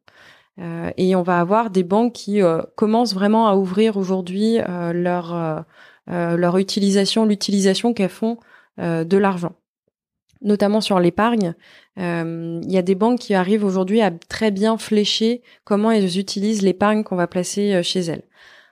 Et 0.96 1.16
on 1.16 1.22
va 1.24 1.40
avoir 1.40 1.70
des 1.70 1.82
banques 1.82 2.12
qui 2.12 2.40
commencent 2.76 3.14
vraiment 3.14 3.48
à 3.48 3.56
ouvrir 3.56 3.96
aujourd'hui 3.96 4.58
leur 4.68 5.64
leur 6.06 6.58
utilisation, 6.58 7.24
l'utilisation 7.24 7.92
qu'elles 7.92 8.08
font 8.08 8.38
euh, 8.38 8.55
de 8.78 9.16
l'argent 9.16 9.54
notamment 10.42 10.80
sur 10.80 11.00
l'épargne. 11.00 11.54
Euh, 11.98 12.60
il 12.62 12.72
y 12.72 12.78
a 12.78 12.82
des 12.82 12.94
banques 12.94 13.18
qui 13.18 13.34
arrivent 13.34 13.64
aujourd'hui 13.64 14.00
à 14.00 14.10
très 14.10 14.50
bien 14.50 14.78
flécher 14.78 15.42
comment 15.64 15.90
elles 15.90 16.18
utilisent 16.18 16.62
l'épargne 16.62 17.04
qu'on 17.04 17.16
va 17.16 17.26
placer 17.26 17.74
euh, 17.74 17.82
chez 17.82 18.00
elles. 18.00 18.22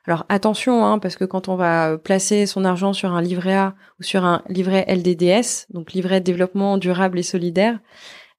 Alors 0.07 0.27
attention, 0.29 0.85
hein, 0.85 0.99
parce 0.99 1.17
que 1.17 1.25
quand 1.25 1.49
on 1.49 1.57
va 1.57 1.97
placer 1.97 2.45
son 2.45 2.65
argent 2.65 2.93
sur 2.93 3.13
un 3.13 3.23
livret 3.23 3.55
A 3.55 3.75
ou 3.99 4.03
sur 4.03 4.25
un 4.25 4.43
livret 4.49 4.85
LDDS, 4.87 5.67
donc 5.71 5.93
livret 5.93 6.21
développement 6.21 6.77
durable 6.77 7.19
et 7.19 7.23
solidaire, 7.23 7.79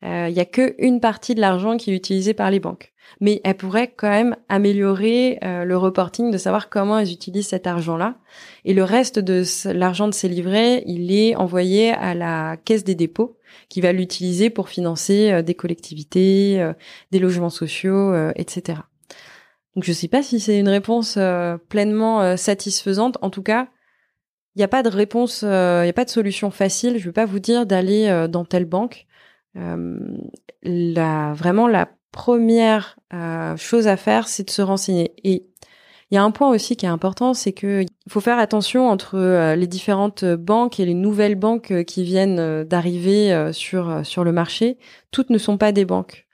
il 0.01 0.33
y 0.33 0.39
a 0.39 0.45
que 0.45 0.75
une 0.77 0.99
partie 0.99 1.33
de 1.35 1.41
l'argent 1.41 1.77
qui 1.77 1.91
est 1.91 1.95
utilisée 1.95 2.33
par 2.33 2.51
les 2.51 2.59
banques 2.59 2.93
mais 3.21 3.41
elle 3.43 3.55
pourrait 3.55 3.93
quand 3.95 4.09
même 4.09 4.35
améliorer 4.49 5.39
euh, 5.43 5.63
le 5.63 5.77
reporting 5.77 6.31
de 6.31 6.37
savoir 6.37 6.69
comment 6.69 6.99
elles 6.99 7.11
utilisent 7.11 7.47
cet 7.47 7.67
argent-là. 7.67 8.15
Et 8.65 8.73
le 8.73 8.83
reste 8.83 9.19
de 9.19 9.43
l'argent 9.71 10.07
de 10.07 10.13
ces 10.13 10.27
livrets, 10.27 10.83
il 10.85 11.11
est 11.11 11.35
envoyé 11.35 11.91
à 11.91 12.13
la 12.13 12.57
caisse 12.57 12.83
des 12.83 12.95
dépôts 12.95 13.37
qui 13.69 13.81
va 13.81 13.93
l'utiliser 13.93 14.49
pour 14.49 14.69
financer 14.69 15.31
euh, 15.31 15.41
des 15.41 15.55
collectivités, 15.55 16.61
euh, 16.61 16.73
des 17.11 17.19
logements 17.19 17.49
sociaux, 17.49 18.13
etc. 18.35 18.79
Donc 19.75 19.83
je 19.83 19.91
ne 19.91 19.95
sais 19.95 20.07
pas 20.07 20.23
si 20.23 20.39
c'est 20.39 20.57
une 20.57 20.69
réponse 20.69 21.17
pleinement 21.69 22.37
satisfaisante. 22.37 23.17
En 23.21 23.29
tout 23.29 23.43
cas, 23.43 23.67
il 24.55 24.59
n'y 24.59 24.63
a 24.63 24.69
pas 24.69 24.83
de 24.83 24.89
réponse, 24.89 25.41
il 25.41 25.47
n'y 25.47 25.89
a 25.89 25.93
pas 25.93 26.05
de 26.05 26.09
solution 26.09 26.49
facile. 26.49 26.93
Je 26.97 27.03
ne 27.03 27.05
vais 27.05 27.11
pas 27.11 27.25
vous 27.25 27.39
dire 27.39 27.65
d'aller 27.65 28.27
dans 28.29 28.45
telle 28.45 28.63
banque. 28.63 29.05
La, 29.55 31.33
vraiment 31.33 31.67
la 31.67 31.87
première 32.15 32.97
euh, 33.13 33.57
chose 33.57 33.87
à 33.87 33.97
faire, 33.97 34.29
c'est 34.29 34.45
de 34.45 34.49
se 34.49 34.61
renseigner. 34.61 35.13
Et 35.23 35.45
il 36.09 36.15
y 36.15 36.17
a 36.17 36.23
un 36.23 36.31
point 36.31 36.49
aussi 36.49 36.77
qui 36.77 36.85
est 36.85 36.89
important, 36.89 37.33
c'est 37.33 37.51
que 37.51 37.83
faut 38.07 38.21
faire 38.21 38.39
attention 38.39 38.87
entre 38.87 39.17
euh, 39.17 39.55
les 39.55 39.67
différentes 39.67 40.23
banques 40.23 40.79
et 40.79 40.85
les 40.85 40.93
nouvelles 40.93 41.35
banques 41.35 41.71
euh, 41.71 41.83
qui 41.83 42.05
viennent 42.05 42.63
d'arriver 42.63 43.51
sur 43.51 44.05
sur 44.05 44.23
le 44.23 44.31
marché. 44.31 44.77
Toutes 45.11 45.29
ne 45.29 45.37
sont 45.37 45.57
pas 45.57 45.71
des 45.71 45.85
banques. 45.85 46.25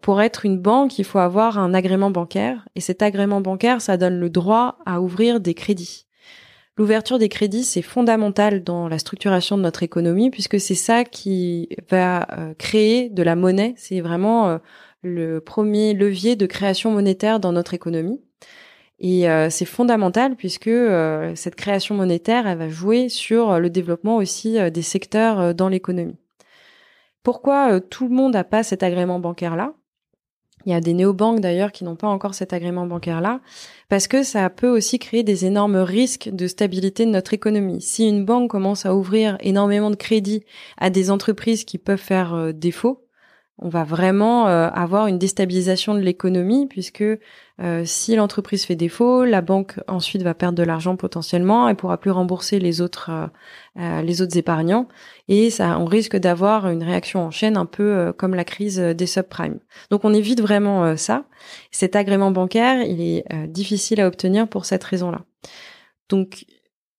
pour 0.00 0.20
être 0.20 0.44
une 0.44 0.58
banque, 0.58 0.98
il 0.98 1.04
faut 1.04 1.20
avoir 1.20 1.58
un 1.58 1.72
agrément 1.74 2.10
bancaire, 2.10 2.66
et 2.74 2.80
cet 2.80 3.02
agrément 3.02 3.40
bancaire, 3.40 3.80
ça 3.80 3.96
donne 3.96 4.18
le 4.18 4.30
droit 4.30 4.78
à 4.84 5.00
ouvrir 5.00 5.38
des 5.38 5.54
crédits. 5.54 6.06
L'ouverture 6.78 7.18
des 7.18 7.28
crédits, 7.28 7.64
c'est 7.64 7.82
fondamental 7.82 8.64
dans 8.64 8.88
la 8.88 8.98
structuration 8.98 9.58
de 9.58 9.62
notre 9.62 9.82
économie 9.82 10.30
puisque 10.30 10.58
c'est 10.58 10.74
ça 10.74 11.04
qui 11.04 11.68
va 11.90 12.26
euh, 12.38 12.54
créer 12.54 13.10
de 13.10 13.22
la 13.22 13.36
monnaie. 13.36 13.74
C'est 13.76 14.00
vraiment 14.00 14.48
euh, 14.48 14.58
le 15.02 15.40
premier 15.40 15.92
levier 15.92 16.34
de 16.34 16.46
création 16.46 16.90
monétaire 16.90 17.40
dans 17.40 17.52
notre 17.52 17.74
économie. 17.74 18.22
Et 18.98 19.28
euh, 19.28 19.50
c'est 19.50 19.66
fondamental 19.66 20.34
puisque 20.36 20.70
cette 21.34 21.56
création 21.56 21.94
monétaire, 21.94 22.46
elle 22.46 22.58
va 22.58 22.68
jouer 22.70 23.10
sur 23.10 23.58
le 23.60 23.68
développement 23.68 24.16
aussi 24.16 24.58
des 24.70 24.82
secteurs 24.82 25.54
dans 25.54 25.68
l'économie. 25.68 26.16
Pourquoi 27.22 27.80
tout 27.80 28.08
le 28.08 28.14
monde 28.14 28.32
n'a 28.32 28.44
pas 28.44 28.62
cet 28.62 28.82
agrément 28.82 29.18
bancaire-là? 29.18 29.74
Il 30.66 30.72
y 30.72 30.74
a 30.74 30.80
des 30.80 30.94
néobanques 30.94 31.40
d'ailleurs 31.40 31.72
qui 31.72 31.84
n'ont 31.84 31.96
pas 31.96 32.08
encore 32.08 32.34
cet 32.34 32.52
agrément 32.52 32.86
bancaire-là, 32.86 33.40
parce 33.88 34.08
que 34.08 34.22
ça 34.22 34.48
peut 34.50 34.68
aussi 34.68 34.98
créer 34.98 35.22
des 35.22 35.44
énormes 35.44 35.76
risques 35.76 36.30
de 36.32 36.46
stabilité 36.46 37.04
de 37.04 37.10
notre 37.10 37.34
économie. 37.34 37.80
Si 37.80 38.08
une 38.08 38.24
banque 38.24 38.50
commence 38.50 38.86
à 38.86 38.94
ouvrir 38.94 39.36
énormément 39.40 39.90
de 39.90 39.96
crédits 39.96 40.44
à 40.78 40.90
des 40.90 41.10
entreprises 41.10 41.64
qui 41.64 41.78
peuvent 41.78 41.98
faire 41.98 42.34
euh, 42.34 42.52
défaut, 42.52 43.06
on 43.58 43.68
va 43.68 43.84
vraiment 43.84 44.48
euh, 44.48 44.68
avoir 44.68 45.06
une 45.06 45.18
déstabilisation 45.18 45.94
de 45.94 46.00
l'économie 46.00 46.66
puisque 46.66 47.04
euh, 47.62 47.84
si 47.84 48.16
l'entreprise 48.16 48.64
fait 48.64 48.74
défaut, 48.74 49.24
la 49.24 49.40
banque 49.40 49.78
ensuite 49.86 50.22
va 50.22 50.34
perdre 50.34 50.58
de 50.58 50.62
l'argent 50.62 50.96
potentiellement 50.96 51.68
et 51.68 51.74
pourra 51.74 51.98
plus 51.98 52.10
rembourser 52.10 52.58
les 52.58 52.80
autres 52.80 53.10
euh, 53.78 54.02
les 54.02 54.20
autres 54.20 54.36
épargnants 54.36 54.88
et 55.28 55.50
ça 55.50 55.78
on 55.78 55.84
risque 55.84 56.16
d'avoir 56.16 56.68
une 56.68 56.82
réaction 56.82 57.20
en 57.20 57.30
chaîne 57.30 57.56
un 57.56 57.66
peu 57.66 58.12
comme 58.18 58.34
la 58.34 58.44
crise 58.44 58.78
des 58.78 59.06
subprimes. 59.06 59.60
Donc 59.90 60.04
on 60.04 60.12
évite 60.12 60.40
vraiment 60.40 60.96
ça. 60.96 61.24
Cet 61.70 61.96
agrément 61.96 62.30
bancaire, 62.30 62.82
il 62.82 63.00
est 63.00 63.24
difficile 63.46 64.00
à 64.00 64.06
obtenir 64.06 64.48
pour 64.48 64.64
cette 64.64 64.84
raison-là. 64.84 65.22
Donc 66.08 66.44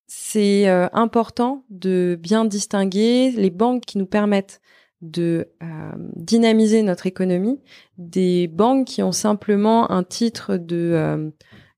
c'est 0.08 0.68
important 0.94 1.66
de 1.70 2.18
bien 2.20 2.46
distinguer 2.46 3.32
les 3.32 3.50
banques 3.50 3.86
qui 3.86 3.98
nous 3.98 4.06
permettent 4.06 4.62
de 5.04 5.50
euh, 5.62 5.92
dynamiser 6.16 6.82
notre 6.82 7.06
économie, 7.06 7.60
des 8.00 8.48
banques 8.48 8.88
qui 8.88 9.04
ont 9.04 9.12
simplement 9.12 9.92
un 9.92 10.04
titre 10.04 10.58
de 10.58 11.32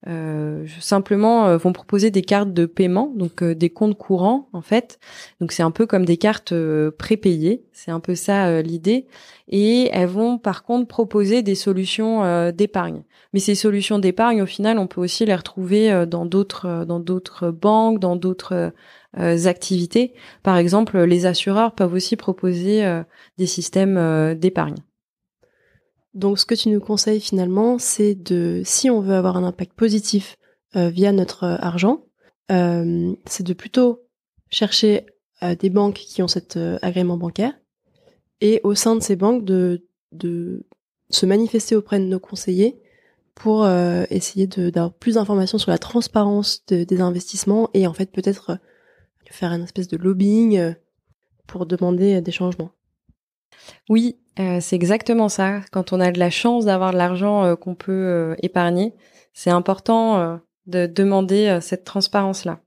euh, 0.07 0.63
euh, 0.63 0.65
simplement 0.79 1.57
vont 1.57 1.73
proposer 1.73 2.11
des 2.11 2.21
cartes 2.21 2.53
de 2.53 2.65
paiement, 2.65 3.11
donc 3.15 3.43
des 3.43 3.69
comptes 3.69 3.97
courants 3.97 4.49
en 4.53 4.61
fait. 4.61 4.99
Donc 5.41 5.51
c'est 5.51 5.63
un 5.63 5.71
peu 5.71 5.85
comme 5.85 6.05
des 6.05 6.17
cartes 6.17 6.53
prépayées, 6.97 7.63
c'est 7.73 7.91
un 7.91 7.99
peu 7.99 8.15
ça 8.15 8.61
l'idée. 8.61 9.07
Et 9.47 9.89
elles 9.91 10.07
vont 10.07 10.37
par 10.37 10.63
contre 10.63 10.87
proposer 10.87 11.41
des 11.41 11.55
solutions 11.55 12.51
d'épargne. 12.51 13.03
Mais 13.33 13.39
ces 13.39 13.55
solutions 13.55 13.99
d'épargne, 13.99 14.41
au 14.41 14.45
final, 14.45 14.79
on 14.79 14.87
peut 14.87 15.01
aussi 15.01 15.25
les 15.25 15.35
retrouver 15.35 16.05
dans 16.05 16.25
d'autres 16.25 16.85
dans 16.85 16.99
d'autres 16.99 17.51
banques, 17.51 17.99
dans 17.99 18.15
d'autres 18.15 18.71
euh, 19.17 19.45
activités. 19.45 20.13
Par 20.43 20.57
exemple, 20.57 20.99
les 20.99 21.25
assureurs 21.25 21.73
peuvent 21.73 21.93
aussi 21.93 22.17
proposer 22.17 22.85
euh, 22.85 23.01
des 23.37 23.45
systèmes 23.45 23.97
euh, 23.97 24.35
d'épargne. 24.35 24.75
Donc, 26.15 26.39
ce 26.39 26.45
que 26.45 26.55
tu 26.55 26.69
nous 26.69 26.79
conseilles 26.79 27.19
finalement, 27.19 27.77
c'est 27.77 28.15
de, 28.15 28.61
si 28.65 28.89
on 28.89 29.01
veut 29.01 29.15
avoir 29.15 29.37
un 29.37 29.43
impact 29.43 29.73
positif 29.73 30.37
via 30.73 31.13
notre 31.13 31.45
argent, 31.45 32.03
c'est 32.49 33.43
de 33.43 33.53
plutôt 33.53 34.03
chercher 34.49 35.05
des 35.59 35.69
banques 35.69 35.95
qui 35.95 36.21
ont 36.21 36.27
cet 36.27 36.57
agrément 36.81 37.15
bancaire 37.15 37.53
et 38.41 38.59
au 38.65 38.75
sein 38.75 38.97
de 38.97 39.01
ces 39.01 39.15
banques 39.15 39.45
de, 39.45 39.87
de 40.11 40.65
se 41.09 41.25
manifester 41.25 41.77
auprès 41.77 41.97
de 41.99 42.03
nos 42.03 42.19
conseillers 42.19 42.77
pour 43.35 43.65
essayer 44.09 44.47
d'avoir 44.47 44.93
plus 44.93 45.15
d'informations 45.15 45.57
sur 45.57 45.71
la 45.71 45.77
transparence 45.77 46.65
des 46.65 46.99
investissements 46.99 47.69
et 47.73 47.87
en 47.87 47.93
fait 47.93 48.11
peut-être 48.11 48.59
faire 49.31 49.51
un 49.51 49.61
espèce 49.61 49.87
de 49.87 49.97
lobbying 49.97 50.57
euh, 50.57 50.73
pour 51.47 51.65
demander 51.65 52.21
des 52.21 52.31
changements. 52.31 52.71
Oui, 53.89 54.17
c'est 54.37 54.75
exactement 54.75 55.29
ça. 55.29 55.61
Quand 55.71 55.93
on 55.93 55.99
a 55.99 56.11
de 56.11 56.19
la 56.19 56.29
chance 56.29 56.65
d'avoir 56.65 56.91
de 56.91 56.97
l'argent 56.97 57.55
qu'on 57.55 57.75
peut 57.75 58.35
épargner, 58.41 58.93
c'est 59.33 59.49
important 59.49 60.39
de 60.65 60.87
demander 60.87 61.59
cette 61.61 61.85
transparence-là. 61.85 62.59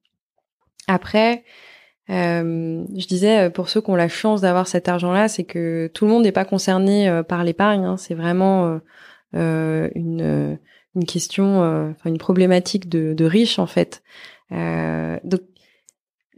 Après, 0.87 1.45
euh, 2.11 2.85
je 2.97 3.07
disais 3.07 3.47
euh, 3.47 3.51
pour 3.51 3.69
ceux 3.69 3.83
qui 3.83 3.91
ont 3.91 3.97
la 3.97 4.09
chance 4.09 4.41
d'avoir 4.41 4.67
cet 4.67 4.89
argent-là, 4.89 5.29
c'est 5.29 5.45
que 5.45 5.91
tout 5.93 6.07
le 6.07 6.11
monde 6.11 6.23
n'est 6.23 6.33
pas 6.33 6.47
concerné 6.47 7.09
euh, 7.09 7.23
par 7.23 7.45
l'épargne. 7.45 7.85
Hein. 7.85 7.97
C'est 7.99 8.15
vraiment 8.15 8.81
euh, 9.35 9.91
une, 9.95 10.59
une 10.95 11.05
question, 11.05 11.95
une 12.05 12.19
problématique 12.19 12.89
de, 12.89 13.13
de 13.13 13.25
riches 13.25 13.59
en 13.59 13.67
fait. 13.67 14.03
donc 14.51 15.41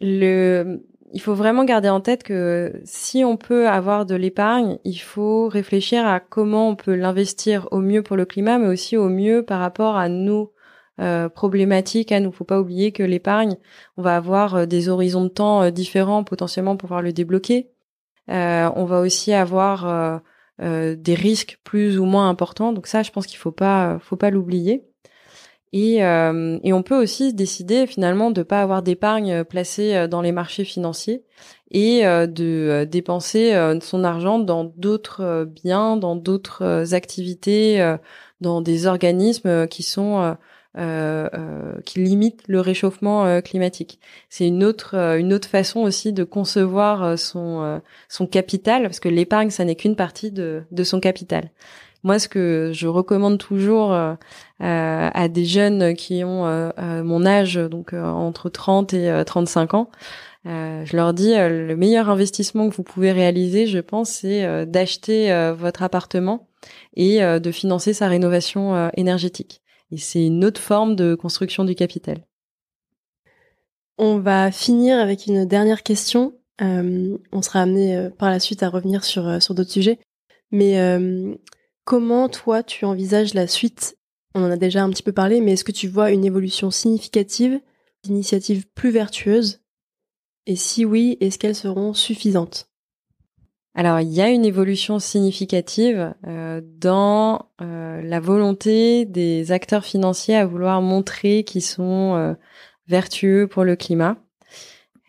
le, 0.03 0.83
il 1.13 1.21
faut 1.21 1.35
vraiment 1.35 1.65
garder 1.65 1.89
en 1.89 2.01
tête 2.01 2.23
que 2.23 2.81
si 2.85 3.25
on 3.25 3.37
peut 3.37 3.69
avoir 3.69 4.07
de 4.07 4.15
l'épargne, 4.15 4.79
il 4.85 4.99
faut 4.99 5.49
réfléchir 5.49 6.07
à 6.07 6.21
comment 6.21 6.69
on 6.69 6.77
peut 6.77 6.95
l'investir 6.95 7.69
au 7.73 7.81
mieux 7.81 8.03
pour 8.03 8.17
le 8.17 8.25
climat, 8.25 8.59
mais 8.59 8.69
aussi 8.69 8.97
au 8.97 9.09
mieux 9.09 9.45
par 9.45 9.61
rapport 9.61 9.97
à 9.97 10.09
nos 10.09 10.53
euh, 11.01 11.29
problématique 11.31 12.13
à 12.13 12.21
nous. 12.21 12.31
Faut 12.31 12.45
pas 12.45 12.61
oublier 12.61 12.93
que 12.93 13.03
l'épargne, 13.03 13.57
on 13.97 14.03
va 14.03 14.17
avoir 14.17 14.55
euh, 14.55 14.67
des 14.67 14.91
horizons 14.91 15.25
de 15.25 15.29
temps 15.29 15.63
euh, 15.63 15.71
différents 15.71 16.25
potentiellement 16.25 16.77
pour 16.77 16.89
pouvoir 16.89 17.03
le 17.03 17.13
débloquer. 17.13 17.71
on 18.29 18.85
va 18.85 19.01
aussi 19.01 19.33
avoir 19.33 20.21
des 20.59 21.15
risques 21.15 21.59
plus 21.65 21.99
ou 21.99 22.05
moins 22.05 22.29
importants. 22.29 22.73
Donc 22.73 22.87
ça, 22.87 23.03
je 23.03 23.11
pense 23.11 23.27
qu'il 23.27 23.39
faut 23.39 23.53
pas, 23.53 23.99
faut 24.01 24.17
pas 24.17 24.31
l'oublier. 24.31 24.90
Et, 25.73 25.99
et 25.99 26.73
on 26.73 26.83
peut 26.83 27.01
aussi 27.01 27.33
décider 27.33 27.87
finalement 27.87 28.33
de 28.33 28.43
pas 28.43 28.61
avoir 28.61 28.83
d'épargne 28.83 29.45
placée 29.45 30.09
dans 30.09 30.21
les 30.21 30.33
marchés 30.33 30.65
financiers 30.65 31.23
et 31.71 32.03
de 32.03 32.85
dépenser 32.91 33.57
son 33.81 34.03
argent 34.03 34.41
dans 34.41 34.65
d'autres 34.65 35.49
biens, 35.49 35.97
dans 35.97 36.17
d'autres 36.17 36.93
activités, 36.93 37.97
dans 38.41 38.61
des 38.63 38.89
organismes 38.89 39.69
qui 39.69 39.85
sont 39.85 40.37
euh, 40.79 41.29
euh, 41.35 41.81
qui 41.85 41.99
limite 41.99 42.43
le 42.47 42.61
réchauffement 42.61 43.27
euh, 43.27 43.41
climatique. 43.41 43.99
C'est 44.29 44.47
une 44.47 44.63
autre 44.63 44.95
une 45.19 45.33
autre 45.33 45.49
façon 45.49 45.81
aussi 45.81 46.13
de 46.13 46.23
concevoir 46.23 47.19
son 47.19 47.81
son 48.09 48.29
capital 48.29 48.85
parce 48.85 49.01
que 49.01 49.09
l'épargne 49.09 49.51
ça 49.51 49.65
n'est 49.65 49.75
qu'une 49.75 49.97
partie 49.97 50.31
de 50.31 50.63
de 50.71 50.85
son 50.85 51.01
capital. 51.01 51.51
Moi, 52.03 52.19
ce 52.19 52.29
que 52.29 52.71
je 52.73 52.87
recommande 52.87 53.39
toujours 53.39 53.93
à 54.59 55.29
des 55.29 55.45
jeunes 55.45 55.95
qui 55.95 56.25
ont 56.25 56.73
mon 56.79 57.27
âge, 57.27 57.57
donc 57.57 57.93
entre 57.93 58.49
30 58.49 58.95
et 58.95 59.23
35 59.27 59.75
ans, 59.75 59.91
je 60.45 60.97
leur 60.97 61.13
dis 61.13 61.35
le 61.35 61.75
meilleur 61.77 62.09
investissement 62.09 62.71
que 62.71 62.75
vous 62.75 62.83
pouvez 62.83 63.13
réaliser, 63.13 63.67
je 63.67 63.79
pense, 63.79 64.11
c'est 64.11 64.67
d'acheter 64.67 65.53
votre 65.59 65.83
appartement 65.83 66.49
et 66.95 67.21
de 67.21 67.51
financer 67.51 67.93
sa 67.93 68.09
rénovation 68.09 68.91
énergétique. 68.95 69.61
Et 69.93 69.97
c'est 69.97 70.25
une 70.25 70.45
autre 70.45 70.61
forme 70.61 70.97
de 70.97 71.15
construction 71.15 71.65
du 71.65 71.75
capital. 71.75 72.19
On 73.99 74.19
va 74.19 74.51
finir 74.51 74.99
avec 74.99 75.27
une 75.27 75.45
dernière 75.45 75.83
question. 75.83 76.35
Euh, 76.63 77.19
on 77.33 77.43
sera 77.43 77.61
amené 77.61 77.97
euh, 77.97 78.11
par 78.11 78.31
la 78.31 78.41
suite 78.41 78.63
à 78.63 78.69
revenir 78.69 79.05
sur, 79.05 79.27
euh, 79.29 79.41
sur 79.41 79.55
d'autres 79.55 79.71
sujets. 79.71 79.99
Mais 80.53 80.77
comment 81.85 82.29
toi 82.29 82.63
tu 82.63 82.85
envisages 82.85 83.35
la 83.35 83.47
suite? 83.47 83.97
On 84.35 84.45
en 84.45 84.51
a 84.51 84.57
déjà 84.57 84.83
un 84.83 84.91
petit 84.91 85.03
peu 85.03 85.13
parlé, 85.13 85.41
mais 85.41 85.53
est-ce 85.53 85.65
que 85.65 85.73
tu 85.73 85.89
vois 85.89 86.11
une 86.11 86.25
évolution 86.25 86.71
significative, 86.71 87.61
d'initiatives 88.05 88.67
plus 88.75 88.91
vertueuses? 88.91 89.61
Et 90.47 90.57
si 90.57 90.85
oui, 90.85 91.17
est-ce 91.21 91.39
qu'elles 91.39 91.55
seront 91.55 91.95
suffisantes? 91.95 92.71
Alors, 93.75 94.01
il 94.01 94.09
y 94.09 94.21
a 94.21 94.29
une 94.29 94.45
évolution 94.45 94.99
significative 94.99 96.13
euh, 96.27 96.61
dans 96.65 97.51
euh, 97.61 98.03
la 98.03 98.19
volonté 98.19 99.05
des 99.05 99.53
acteurs 99.53 99.85
financiers 99.85 100.37
à 100.37 100.47
vouloir 100.47 100.83
montrer 100.83 101.45
qu'ils 101.45 101.63
sont 101.63 102.17
euh, 102.17 102.35
vertueux 102.89 103.47
pour 103.47 103.65
le 103.65 103.77
climat. 103.77 104.17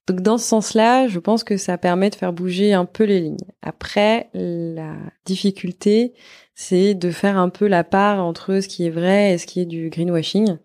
Donc, 0.07 0.21
dans 0.21 0.37
ce 0.37 0.45
sens-là, 0.45 1.07
je 1.07 1.19
pense 1.19 1.43
que 1.43 1.57
ça 1.57 1.77
permet 1.77 2.09
de 2.09 2.15
faire 2.15 2.33
bouger 2.33 2.73
un 2.73 2.85
peu 2.85 3.03
les 3.03 3.19
lignes. 3.19 3.37
Après, 3.61 4.29
la 4.33 4.95
difficulté, 5.25 6.13
c'est 6.55 6.95
de 6.95 7.11
faire 7.11 7.37
un 7.37 7.49
peu 7.49 7.67
la 7.67 7.83
part 7.83 8.23
entre 8.23 8.59
ce 8.59 8.67
qui 8.67 8.85
est 8.85 8.89
vrai 8.89 9.33
et 9.33 9.37
ce 9.37 9.45
qui 9.45 9.61
est 9.61 9.65
du 9.65 9.89
greenwashing. 9.89 10.57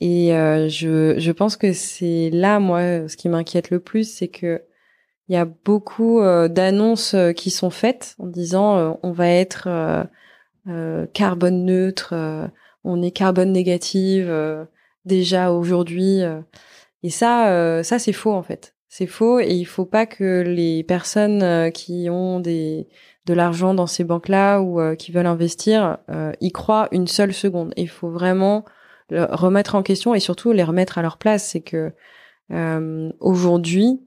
Et 0.00 0.28
je, 0.68 1.14
je 1.16 1.32
pense 1.32 1.56
que 1.56 1.72
c'est 1.72 2.30
là, 2.30 2.58
moi, 2.58 3.08
ce 3.08 3.16
qui 3.16 3.28
m'inquiète 3.28 3.70
le 3.70 3.80
plus, 3.80 4.04
c'est 4.04 4.28
que 4.28 4.62
il 5.32 5.34
y 5.34 5.38
a 5.38 5.46
beaucoup 5.46 6.20
euh, 6.20 6.48
d'annonces 6.48 7.14
euh, 7.14 7.32
qui 7.32 7.50
sont 7.50 7.70
faites 7.70 8.16
en 8.18 8.26
disant 8.26 8.76
euh, 8.76 8.92
on 9.02 9.12
va 9.12 9.28
être 9.28 9.68
carbone 11.14 11.64
neutre, 11.64 12.14
on 12.84 13.02
est 13.02 13.10
carbone 13.10 13.50
négative 13.50 14.32
déjà 15.04 15.50
aujourd'hui. 15.50 16.20
Et 17.02 17.10
ça, 17.10 17.82
ça 17.82 17.98
c'est 17.98 18.12
faux 18.12 18.32
en 18.32 18.42
fait. 18.42 18.74
C'est 18.88 19.06
faux 19.06 19.40
et 19.40 19.54
il 19.54 19.64
faut 19.64 19.86
pas 19.86 20.06
que 20.06 20.42
les 20.42 20.84
personnes 20.84 21.72
qui 21.72 22.08
ont 22.10 22.40
des 22.40 22.88
de 23.24 23.34
l'argent 23.34 23.72
dans 23.72 23.86
ces 23.86 24.04
banques-là 24.04 24.60
ou 24.60 24.80
qui 24.96 25.12
veulent 25.12 25.26
investir 25.26 25.98
y 26.40 26.52
croient 26.52 26.88
une 26.92 27.06
seule 27.06 27.32
seconde. 27.32 27.72
Il 27.76 27.88
faut 27.88 28.10
vraiment 28.10 28.64
le 29.08 29.24
remettre 29.24 29.74
en 29.74 29.82
question 29.82 30.14
et 30.14 30.20
surtout 30.20 30.52
les 30.52 30.62
remettre 30.62 30.98
à 30.98 31.02
leur 31.02 31.16
place. 31.18 31.44
C'est 31.44 31.60
que 31.60 31.92
aujourd'hui, 33.20 34.00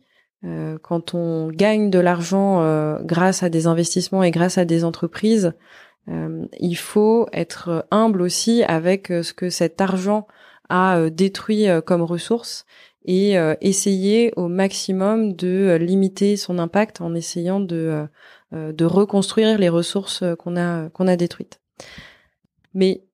euh, 0.46 0.78
quand 0.82 1.14
on 1.14 1.50
gagne 1.50 1.90
de 1.90 2.00
l'argent 2.00 2.62
euh, 2.62 3.00
grâce 3.02 3.42
à 3.42 3.50
des 3.50 3.68
investissements 3.68 4.24
et 4.24 4.32
grâce 4.32 4.58
à 4.58 4.66
des 4.66 4.84
entreprises, 4.84 5.54
euh, 6.08 6.46
il 6.60 6.76
faut 6.76 7.28
être 7.34 7.88
humble 7.90 8.22
aussi 8.22 8.64
avec 8.64 9.08
ce 9.08 9.34
que 9.34 9.50
cet 9.50 9.82
argent 9.82 10.28
a 10.70 11.10
détruit 11.10 11.68
comme 11.86 12.02
ressources 12.02 12.66
et 13.06 13.36
essayer 13.62 14.34
au 14.36 14.48
maximum 14.48 15.34
de 15.34 15.78
limiter 15.80 16.38
son 16.38 16.58
impact 16.60 17.02
en 17.02 17.14
essayant 17.14 17.60
de 17.60 18.06
de 18.52 18.86
reconstruire 18.86 19.58
les 19.58 19.70
ressources 19.70 20.24
qu'on 20.40 20.58
a 20.58 20.90
qu'on 20.90 21.08
a 21.08 21.16
détruites. 21.16 21.62
Mais 22.74 23.06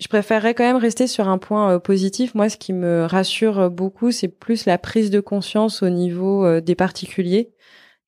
je 0.00 0.08
préférerais 0.08 0.54
quand 0.54 0.64
même 0.64 0.76
rester 0.76 1.06
sur 1.06 1.28
un 1.28 1.38
point 1.38 1.74
euh, 1.74 1.78
positif. 1.78 2.34
Moi, 2.34 2.48
ce 2.48 2.56
qui 2.56 2.72
me 2.72 3.04
rassure 3.04 3.58
euh, 3.60 3.68
beaucoup, 3.68 4.10
c'est 4.10 4.28
plus 4.28 4.64
la 4.64 4.78
prise 4.78 5.10
de 5.10 5.20
conscience 5.20 5.82
au 5.82 5.90
niveau 5.90 6.44
euh, 6.44 6.60
des 6.60 6.74
particuliers 6.74 7.52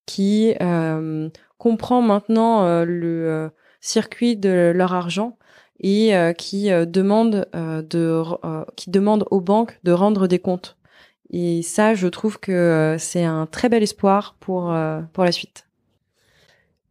qui 0.06 0.54
euh, 0.62 1.28
comprend 1.58 2.02
maintenant 2.02 2.84
le 2.84 3.50
circuit 3.80 4.36
de 4.36 4.72
leur 4.74 4.94
argent 4.94 5.38
et 5.82 6.12
qui 6.38 6.70
demande 6.70 7.46
de 7.52 8.22
qui 8.76 8.90
demande 8.90 9.24
aux 9.30 9.40
banques 9.40 9.78
de 9.84 9.92
rendre 9.92 10.26
des 10.26 10.38
comptes. 10.38 10.76
Et 11.30 11.62
ça, 11.62 11.94
je 11.94 12.08
trouve 12.08 12.38
que 12.38 12.96
c'est 12.98 13.24
un 13.24 13.46
très 13.46 13.68
bel 13.68 13.82
espoir 13.82 14.36
pour 14.40 14.74
pour 15.12 15.24
la 15.24 15.32
suite. 15.32 15.66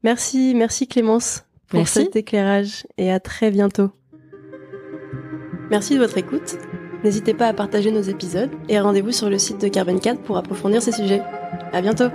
Merci, 0.04 0.54
merci 0.56 0.88
Clémence 0.88 1.44
pour 1.68 1.88
cet 1.88 2.16
éclairage 2.16 2.86
et 2.98 3.12
à 3.12 3.20
très 3.20 3.52
bientôt. 3.52 3.92
Merci 5.70 5.94
de 5.94 6.00
votre 6.00 6.18
écoute. 6.18 6.58
N'hésitez 7.04 7.34
pas 7.34 7.48
à 7.48 7.54
partager 7.54 7.92
nos 7.92 8.02
épisodes 8.02 8.52
et 8.68 8.80
rendez-vous 8.80 9.12
sur 9.12 9.30
le 9.30 9.40
site 9.40 9.62
de 9.62 9.68
Carbon 9.70 9.98
4 9.98 10.22
pour 10.22 10.38
approfondir 10.38 10.82
ces 10.82 10.92
sujets. 10.92 11.22
À 11.72 11.82
bientôt! 11.82 12.10